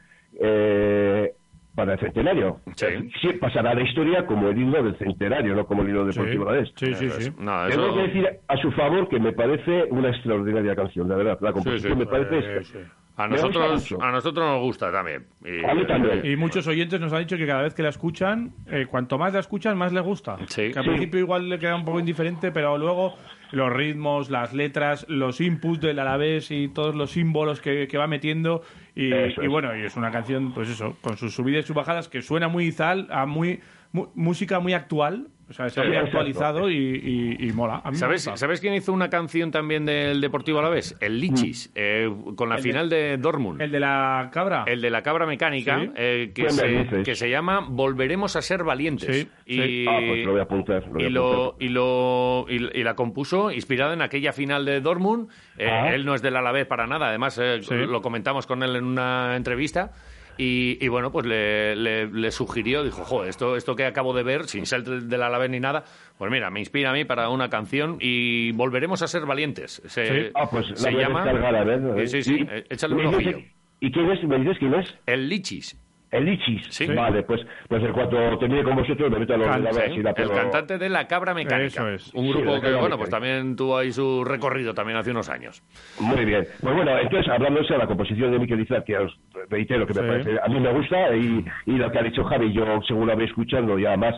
eh, 0.41 1.33
para 1.75 1.93
el 1.95 2.01
centenario. 2.01 2.61
Sí. 2.75 2.87
Sí, 3.21 3.29
pasará 3.41 3.71
a 3.71 3.75
la 3.75 3.83
historia 3.83 4.27
como 4.27 4.49
el 4.49 4.59
himno 4.59 4.83
del 4.83 4.97
centenario, 4.99 5.55
no 5.55 5.65
como 5.67 5.83
el 5.83 5.89
himno 5.91 6.05
deportivo 6.05 6.53
de. 6.53 6.67
Sí, 6.75 6.95
sí, 6.95 7.09
sí. 7.11 7.33
No, 7.39 7.67
Tengo 7.69 7.87
eso- 7.87 7.95
que 7.95 8.03
decir 8.03 8.29
a 8.49 8.57
su 8.57 8.73
favor 8.73 9.09
que 9.09 9.21
me 9.21 9.33
parece 9.33 9.85
una 9.91 10.09
extraordinaria 10.09 10.75
canción, 10.75 11.09
la 11.09 11.17
verdad. 11.17 11.39
La 11.41 11.53
composición 11.53 11.93
sí. 11.93 11.99
me 11.99 12.07
parece... 12.07 12.39
Eh, 12.59 12.65
sí. 12.65 12.79
a 13.17 13.27
nosotros, 13.29 13.91
mucho. 13.93 14.03
a 14.05 14.11
nosotros 14.13 14.45
nos 14.47 14.61
gusta 14.61 14.91
también. 14.93 15.27
Y- 15.45 15.65
A 15.65 15.75
mí 15.75 15.87
también. 15.87 16.21
Y 16.25 16.37
muchos 16.37 16.67
oyentes 16.67 17.01
nos 17.01 17.13
han 17.13 17.21
dicho 17.21 17.37
que 17.37 17.47
cada 17.47 17.63
vez 17.63 17.75
que 17.75 17.83
la 17.83 17.89
escuchan, 17.91 18.53
eh, 18.67 18.87
cuanto 18.91 19.17
más 19.19 19.33
la 19.33 19.41
escuchan, 19.41 19.77
más 19.79 19.93
les 19.93 20.03
gusta. 20.03 20.37
Sí. 20.47 20.73
Que 20.73 20.79
al 20.81 20.85
Sí. 20.85 20.91
principio 20.91 21.21
igual 21.21 21.49
le 21.49 21.59
queda 21.61 21.77
un 21.77 21.85
poco 21.85 22.01
indiferente, 22.01 22.51
pero 22.53 22.77
luego 22.79 23.15
los 23.53 23.73
ritmos, 23.73 24.31
las 24.31 24.53
letras, 24.53 25.07
los 25.09 25.41
inputs 25.41 25.81
del 25.81 25.99
Alavés 25.99 26.51
y 26.51 26.69
todos 26.69 26.95
los 26.95 27.11
símbolos 27.13 27.61
que, 27.61 27.89
que 27.89 27.99
va 27.99 28.07
metiendo. 28.07 28.63
Y, 28.95 29.11
bueno, 29.49 29.77
y 29.77 29.83
es 29.85 29.97
una 29.97 30.11
canción, 30.11 30.53
pues 30.53 30.69
eso, 30.69 30.97
con 31.01 31.17
sus 31.17 31.35
subidas 31.35 31.65
y 31.65 31.67
sus 31.69 31.77
bajadas, 31.77 32.09
que 32.09 32.21
suena 32.23 32.49
muy 32.49 32.67
izal, 32.67 33.07
a 33.11 33.27
muy 33.27 33.61
mu- 33.93 34.09
música 34.15 34.61
muy 34.61 34.73
actual. 34.75 35.29
O 35.49 35.53
sea, 35.55 35.67
está 35.67 35.83
exacto. 35.83 36.07
actualizado 36.07 36.71
y, 36.71 36.77
y- 36.77 37.49
y 37.49 37.53
mola. 37.53 37.77
A 37.83 37.91
mí 37.91 37.93
me 37.93 37.97
¿Sabes, 37.99 38.27
gusta. 38.27 38.37
¿Sabes 38.37 38.61
quién 38.61 38.75
hizo 38.75 38.93
una 38.93 39.09
canción 39.09 39.51
también 39.51 39.87
del 39.87 40.21
Deportivo 40.21 40.59
Alavés? 40.59 40.95
El 41.01 41.19
Lichis, 41.21 41.73
eh, 41.75 42.07
con 42.37 42.51
la 42.51 42.57
El 42.57 42.63
de- 42.63 42.69
final 42.69 42.89
de 42.91 43.17
Dortmund. 43.17 43.61
El 43.63 43.71
de 43.71 43.81
la 43.81 44.29
cabra. 44.31 44.65
El 44.67 44.83
de 44.83 44.91
la 44.91 45.03
cabra 45.03 45.25
mecánica, 45.25 45.81
Sí. 45.81 45.91
eh, 45.97 46.33
que, 46.35 46.43
¿Qué 46.43 46.53
me 46.53 46.89
se, 46.91 47.03
que 47.03 47.15
se 47.15 47.31
llama 47.31 47.65
Volveremos 47.67 48.37
a 48.37 48.43
ser 48.43 48.63
valientes. 48.63 49.17
Sí, 49.17 49.29
y, 49.47 49.55
sí. 49.57 49.87
Ah, 49.89 50.01
pues 50.07 50.25
lo 50.27 50.33
voy 50.33 50.41
a 50.41 50.45
apuntar. 50.45 50.83
lo 50.87 50.93
voy 50.93 51.03
y, 51.03 51.07
a 51.07 51.11
lo, 51.11 51.45
apuntar. 51.47 51.63
y, 51.63 51.69
lo, 51.71 52.47
y, 52.49 52.81
y 52.81 52.83
la 52.85 52.95
compuso 52.95 53.51
inspirada 53.51 53.95
en 53.95 54.03
aquella 54.03 54.33
final 54.35 54.67
de 54.67 54.81
Dortmund. 54.83 55.29
Eh, 55.57 55.67
Ah. 55.71 55.95
Él 55.95 56.05
no 56.05 56.15
es 56.15 56.21
del 56.23 56.37
Alavés 56.37 56.67
para 56.67 56.87
nada, 56.87 57.09
además 57.09 57.39
eh, 57.43 57.61
Sí. 57.63 57.75
lo 57.75 58.03
comentamos 58.03 58.47
con 58.47 58.63
él 58.63 58.77
en 58.77 58.85
una 58.85 59.35
entrevista. 59.37 59.93
Y, 60.39 60.79
y 60.81 60.87
bueno, 60.89 61.11
pues 61.11 61.27
le, 61.27 61.75
le- 61.77 62.07
le 62.07 62.31
sugirió, 62.31 62.85
dijo, 62.85 63.03
jo, 63.05 63.25
esto, 63.25 63.57
esto 63.57 63.75
que 63.75 63.85
acabo 63.85 64.15
de 64.15 64.23
ver, 64.23 64.47
sin 64.47 64.67
ser 64.67 64.85
del 64.85 65.23
Alavés 65.23 65.51
ni 65.51 65.59
nada, 65.59 65.85
pues 66.17 66.31
mira, 66.31 66.49
me 66.51 66.61
inspira 66.61 66.91
a 66.91 66.93
mí 66.93 67.05
para 67.05 67.29
una 67.29 67.51
canción 67.51 67.97
y 68.01 68.53
volveremos 68.53 69.03
a 69.03 69.09
ser 69.09 69.27
valientes. 69.27 69.83
Se, 69.87 70.07
Sí. 70.27 70.31
Ah, 70.35 70.49
pues 70.51 70.67
se 70.75 70.93
llama... 70.93 71.25
a. 71.25 72.07
Sí, 72.07 72.23
sí, 72.23 72.37
Y- 72.41 72.43
eh, 72.49 72.65
échale 72.71 72.95
¿Me 72.95 73.01
un 73.09 73.15
ojillo. 73.15 73.39
¿Y 73.81 73.91
quién 73.93 74.11
es? 74.11 74.23
¿Me 74.25 74.39
dices 74.39 74.57
quién 74.59 74.75
es? 74.75 74.95
El 75.07 75.29
Lichis. 75.29 75.77
El 76.11 76.25
Lichis. 76.25 76.67
Sí. 76.71 76.87
Vale, 76.87 77.23
pues, 77.23 77.41
pues 77.69 77.83
en 77.83 77.93
cuanto 77.93 78.39
termine 78.39 78.63
con 78.65 78.77
vosotros 78.77 79.11
me 79.11 79.19
meto 79.19 79.35
a 79.35 79.37
los 79.37 79.47
Can- 79.49 79.67
a 79.67 79.71
ver 79.73 79.89
Sí, 79.91 79.97
si 79.97 80.03
la 80.03 80.11
el 80.11 80.31
cantante 80.31 80.79
de 80.79 80.89
La 80.89 81.07
Cabra 81.07 81.35
Mecánica. 81.35 81.67
Eso 81.67 81.89
es. 81.89 82.15
Un 82.15 82.31
grupo 82.31 82.53
La 82.55 82.61
que, 82.63 82.73
bueno, 82.75 82.97
pues 82.97 83.11
también 83.11 83.55
tuvo 83.57 83.77
ahí 83.77 83.93
su 83.93 84.25
recorrido 84.25 84.73
también 84.73 84.97
hace 84.99 85.11
unos 85.11 85.29
años. 85.29 85.63
Muy 86.01 86.25
bien. 86.25 86.47
Pues 86.63 86.75
bueno, 86.75 86.99
entonces, 86.99 87.31
hablándose 87.31 87.75
de 87.75 87.79
la 87.79 87.87
composición 87.87 88.33
de 88.33 88.39
Miquel 88.39 88.61
Izar, 88.61 88.85
que 88.85 88.97
os 88.97 89.15
reitero 89.51 89.87
que 89.87 89.93
me 89.95 90.01
Sí. 90.01 90.07
parece, 90.09 90.41
a 90.43 90.49
mí 90.49 90.61
me 90.61 90.73
gusta, 90.73 91.15
y, 91.15 91.45
y 91.67 91.73
lo 91.73 91.91
que 91.93 91.99
ha 91.99 92.03
dicho 92.03 92.25
Javi, 92.25 92.53
yo 92.55 92.65
seguro 92.89 93.13
habéis 93.13 93.29
escuchando, 93.31 93.79
y 93.79 93.85
además, 93.85 94.15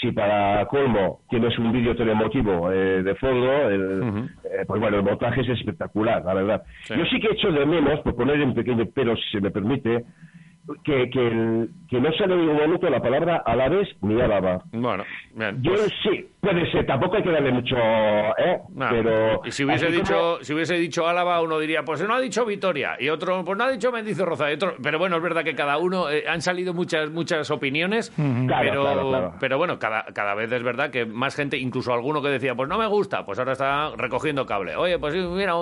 si 0.00 0.12
para 0.12 0.64
colmo 0.66 1.20
tienes 1.28 1.56
un 1.58 1.72
vídeo 1.72 1.94
telemotivo 1.94 2.72
eh, 2.72 3.02
de 3.02 3.14
fondo, 3.16 3.68
el- 3.68 4.28
eh, 4.44 4.64
pues 4.66 4.80
bueno, 4.80 4.96
el 4.96 5.02
montaje 5.02 5.42
es 5.42 5.48
espectacular, 5.50 6.24
la 6.24 6.32
verdad. 6.34 6.62
Sí. 6.84 6.94
Yo 6.96 7.04
sí 7.04 7.20
que 7.20 7.28
echo 7.32 7.52
de 7.52 7.66
menos, 7.66 8.00
por 8.00 8.16
poner 8.16 8.40
en 8.40 8.54
pequeño 8.54 8.84
pero, 8.94 9.14
si 9.14 9.22
se 9.32 9.40
me 9.42 9.50
permite, 9.50 10.04
que, 10.84 11.10
que, 11.10 11.26
el- 11.26 11.68
que 11.88 12.00
no 12.00 12.12
sale 12.12 12.34
en 12.34 12.40
ningún 12.40 12.56
momento 12.56 12.88
la 12.90 13.00
palabra 13.02 13.42
Alaves 13.44 13.88
ni 14.02 14.20
Álava. 14.20 14.62
Bueno, 14.72 15.04
bien. 15.34 15.62
Yo 15.62 15.72
pues, 15.72 15.92
sí, 16.02 16.26
puede 16.44 16.70
ser, 16.70 16.86
tampoco 16.86 17.16
hay 17.16 17.22
que 17.22 17.30
darle 17.30 17.52
mucho, 17.52 17.76
¿eh? 17.76 18.58
Pero... 18.90 19.40
y 19.44 19.50
si 19.50 19.64
hubiese 19.64 19.90
dicho, 19.90 20.14
como- 20.14 20.44
si 20.44 20.54
hubiese 20.54 20.74
dicho 20.74 21.08
Álava, 21.08 21.40
uno 21.42 21.58
diría, 21.58 21.82
pues 21.82 22.06
no 22.06 22.14
ha 22.14 22.20
dicho 22.20 22.44
Vitoria, 22.44 22.96
y 23.00 23.08
otro, 23.08 23.44
pues 23.44 23.58
no 23.58 23.64
ha 23.64 23.70
dicho 23.70 23.90
Mendizorroza, 23.90 24.50
y 24.50 24.54
otro, 24.54 24.74
pero 24.82 24.98
bueno, 24.98 25.16
es 25.16 25.22
verdad 25.22 25.42
que 25.44 25.54
cada 25.54 25.78
uno, 25.78 26.10
eh, 26.10 26.24
han 26.28 26.40
salido 26.42 26.74
muchas, 26.74 27.10
muchas 27.10 27.50
opiniones, 27.50 28.10
Claro, 28.46 28.68
pero, 28.68 28.82
claro, 28.82 29.08
claro. 29.08 29.34
pero 29.40 29.58
bueno, 29.58 29.78
cada, 29.78 30.04
cada 30.14 30.34
vez 30.34 30.52
es 30.52 30.62
verdad 30.62 30.90
que 30.90 31.06
más 31.06 31.34
gente, 31.34 31.56
incluso 31.58 31.92
alguno 31.92 32.20
que 32.22 32.28
decía, 32.28 32.54
pues 32.54 32.68
no 32.68 32.78
me 32.78 32.86
gusta, 32.86 33.24
pues 33.24 33.38
ahora 33.38 33.52
está 33.52 33.90
recogiendo 33.96 34.46
cable. 34.46 34.76
Oye, 34.76 34.98
pues 34.98 35.14
sí, 35.14 35.20
mira, 35.20 35.54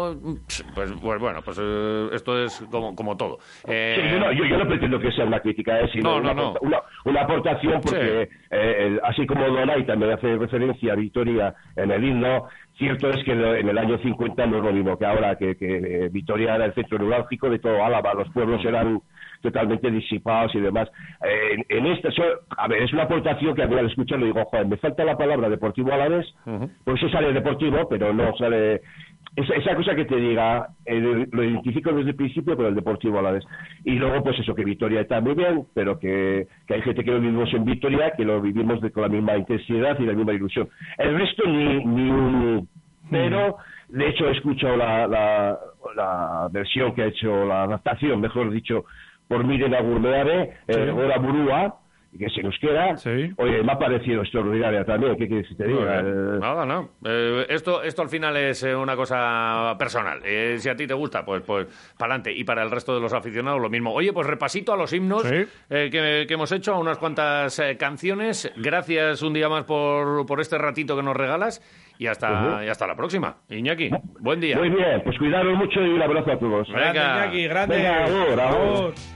pues, 0.75 0.95
pues 1.01 1.21
bueno, 1.21 1.41
pues 1.45 1.59
eh, 1.63 2.09
esto 2.13 2.43
es 2.43 2.65
como, 2.71 2.95
como 2.95 3.17
todo. 3.17 3.39
Eh, 3.67 3.97
Sí, 4.03 4.11
yo, 4.13 4.19
no, 4.19 4.33
yo, 4.33 4.45
yo 4.45 4.57
no 4.59 4.67
pretendo 4.67 4.99
que 4.99 5.13
sea 5.13 5.25
una 5.25 5.41
crítica, 5.41 5.79
eh, 5.81 5.89
sino 5.93 6.11
No, 6.11 6.17
una, 6.19 6.35
no, 6.35 6.55
Una, 6.63 6.81
una 7.05 7.23
aportación, 7.23 7.81
porque 7.81 8.23
eh, 8.51 8.77
el- 8.87 9.01
así 9.05 9.27
como 9.27 9.47
Donay 9.49 9.85
también 9.85 10.13
hace 10.13 10.37
referencia 10.37 10.93
a 10.93 10.97
Vitoria 10.97 11.55
en 11.77 11.91
el 11.91 12.05
himno, 12.05 12.49
cierto 12.79 13.11
es 13.11 13.23
que 13.25 13.33
en 13.33 13.69
el 13.69 13.79
año 13.79 13.99
50 13.99 14.47
no 14.47 14.59
es 14.59 14.65
lo 14.65 14.73
mismo 14.73 14.99
que 14.99 15.07
ahora, 15.07 15.37
que, 15.37 15.57
que 15.57 15.77
eh, 15.77 16.09
Vitoria 16.11 16.55
era 16.57 16.65
el 16.67 16.75
centro 16.75 16.99
neurálgico 16.99 17.51
de 17.51 17.59
todo 17.59 17.85
Álava, 17.85 18.15
los 18.15 18.29
pueblos 18.31 18.65
eran 18.65 19.01
totalmente 19.43 19.91
disipados 19.91 20.55
y 20.55 20.61
demás. 20.61 20.89
Eh, 21.23 21.65
en, 21.69 21.79
en 21.79 21.93
esta, 21.93 22.11
so- 22.13 22.23
a 22.57 22.69
ver, 22.69 22.83
es 22.83 22.93
una 22.93 23.03
aportación 23.03 23.55
que 23.55 23.63
a 23.63 23.67
mí 23.67 23.75
al 23.77 23.87
escucharlo 23.87 24.25
digo, 24.27 24.45
joder, 24.47 24.67
me 24.67 24.77
falta 24.79 25.05
la 25.05 25.19
palabra 25.19 25.49
deportivo 25.51 25.93
Alavés, 25.93 26.27
por 26.85 26.97
eso 26.97 27.09
sale 27.11 27.33
deportivo, 27.33 27.89
pero 27.89 28.13
no 28.15 28.35
sale 28.37 28.81
esa, 29.37 29.55
esa 29.55 29.75
cosa 29.77 29.95
que 29.95 30.05
te 30.05 30.17
diga, 30.17 30.69
eh, 30.85 31.27
lo 31.33 31.43
identifico 31.45 31.91
desde 31.93 32.11
el 32.11 32.17
principio 32.17 32.55
con 32.57 32.67
el 32.67 32.75
Deportivo 32.75 33.19
a 33.19 33.23
la 33.23 33.31
vez. 33.33 33.45
Y 33.85 33.93
luego, 33.93 34.23
pues 34.23 34.39
eso, 34.39 34.55
que 34.55 34.65
Vitoria 34.65 35.01
está 35.01 35.21
muy 35.23 35.35
bien, 35.35 35.65
pero 35.75 35.99
que, 35.99 36.47
que 36.67 36.75
hay 36.75 36.83
gente 36.83 37.03
que 37.03 37.13
lo 37.13 37.21
vivimos 37.21 37.53
en 37.55 37.65
Vitoria, 37.65 38.13
que 38.15 38.25
lo 38.27 38.43
vivimos 38.43 38.81
de, 38.83 38.91
con 38.91 39.03
la 39.05 39.09
misma 39.09 39.37
intensidad 39.39 39.99
y 39.99 40.05
la 40.07 40.13
misma 40.13 40.35
ilusión. 40.35 40.69
El 40.99 41.19
resto 41.19 41.45
ni, 41.47 41.83
ni 41.85 42.11
un... 42.11 42.69
Pero, 43.11 43.57
de 43.89 44.09
hecho, 44.09 44.29
he 44.29 44.33
escuchado 44.33 44.77
la, 44.77 45.07
la, 45.07 45.59
la 45.97 46.49
versión 46.53 46.95
que 46.95 47.03
ha 47.03 47.07
hecho, 47.07 47.45
la 47.47 47.63
adaptación, 47.65 48.21
mejor 48.21 48.51
dicho, 48.51 48.85
por 49.33 49.45
Miren 49.45 49.75
Agurmeare, 49.75 50.59
eh, 50.69 50.91
Gora 50.91 51.19
Burúa, 51.19 51.79
que 52.19 52.29
se 52.29 52.43
nos 52.43 52.55
queda. 52.59 52.95
Sí. 52.99 53.31
Oye, 53.39 53.63
me 53.63 53.73
ha 53.73 53.79
parecido 53.79 54.21
extraordinaria 54.21 54.85
también, 54.85 55.17
¿qué 55.17 55.27
quieres 55.27 55.49
que 55.49 55.55
te 55.55 55.67
diga? 55.67 56.01
Eh, 56.01 56.39
Nada, 56.41 56.67
no. 56.67 56.91
Eh, 57.07 57.47
esto, 57.49 57.83
esto 57.83 58.03
al 58.03 58.11
final 58.11 58.37
es 58.37 58.63
eh, 58.65 58.77
una 58.77 58.95
cosa 58.95 59.75
personal. 59.79 60.21
Eh, 60.23 60.57
si 60.59 60.69
a 60.69 60.77
ti 60.77 60.87
te 60.87 60.93
gusta, 60.93 61.25
pues, 61.25 61.43
pues 61.43 61.67
para 61.99 62.13
adelante. 62.13 62.31
Y 62.37 62.45
para 62.45 62.63
el 62.63 62.71
resto 62.71 62.95
de 62.95 63.01
los 63.01 63.15
aficionados 63.15 63.63
lo 63.63 63.71
mismo. 63.71 63.95
Oye, 63.95 64.13
pues 64.13 64.27
repasito 64.27 64.75
a 64.75 64.77
los 64.77 64.93
himnos 64.93 65.23
Sí. 65.23 65.37
eh, 65.71 65.89
que, 65.91 66.27
que 66.29 66.35
hemos 66.35 66.53
hecho, 66.53 66.75
a 66.75 66.79
unas 66.79 66.99
cuantas 66.99 67.59
eh, 67.61 67.79
canciones. 67.79 68.53
Gracias 68.57 69.23
un 69.23 69.33
día 69.33 69.49
más 69.49 69.65
por, 69.65 70.27
por 70.27 70.39
este 70.43 70.59
ratito 70.59 70.95
que 70.95 71.03
nos 71.03 71.17
regalas. 71.17 71.63
Y 71.99 72.09
hasta, 72.09 72.63
y 72.65 72.69
hasta 72.69 72.87
la 72.87 72.95
próxima. 72.97 73.37
Iñaki, 73.49 73.89
buen 74.21 74.39
día. 74.41 74.59
Muy 74.59 74.69
bien, 74.71 75.01
pues 75.05 75.17
cuidaros 75.19 75.57
mucho 75.57 75.81
y 75.81 75.89
un 75.89 76.03
abrazo 76.03 76.33
a 76.33 76.39
todos. 76.39 76.69
Venga. 76.69 76.93
Grande, 76.93 77.23
Iñaki, 77.39 77.49
grande. 77.49 77.77
Venga, 77.77 78.05
ahora, 78.05 78.49
ahora. 78.51 78.59
Vamos. 78.59 79.11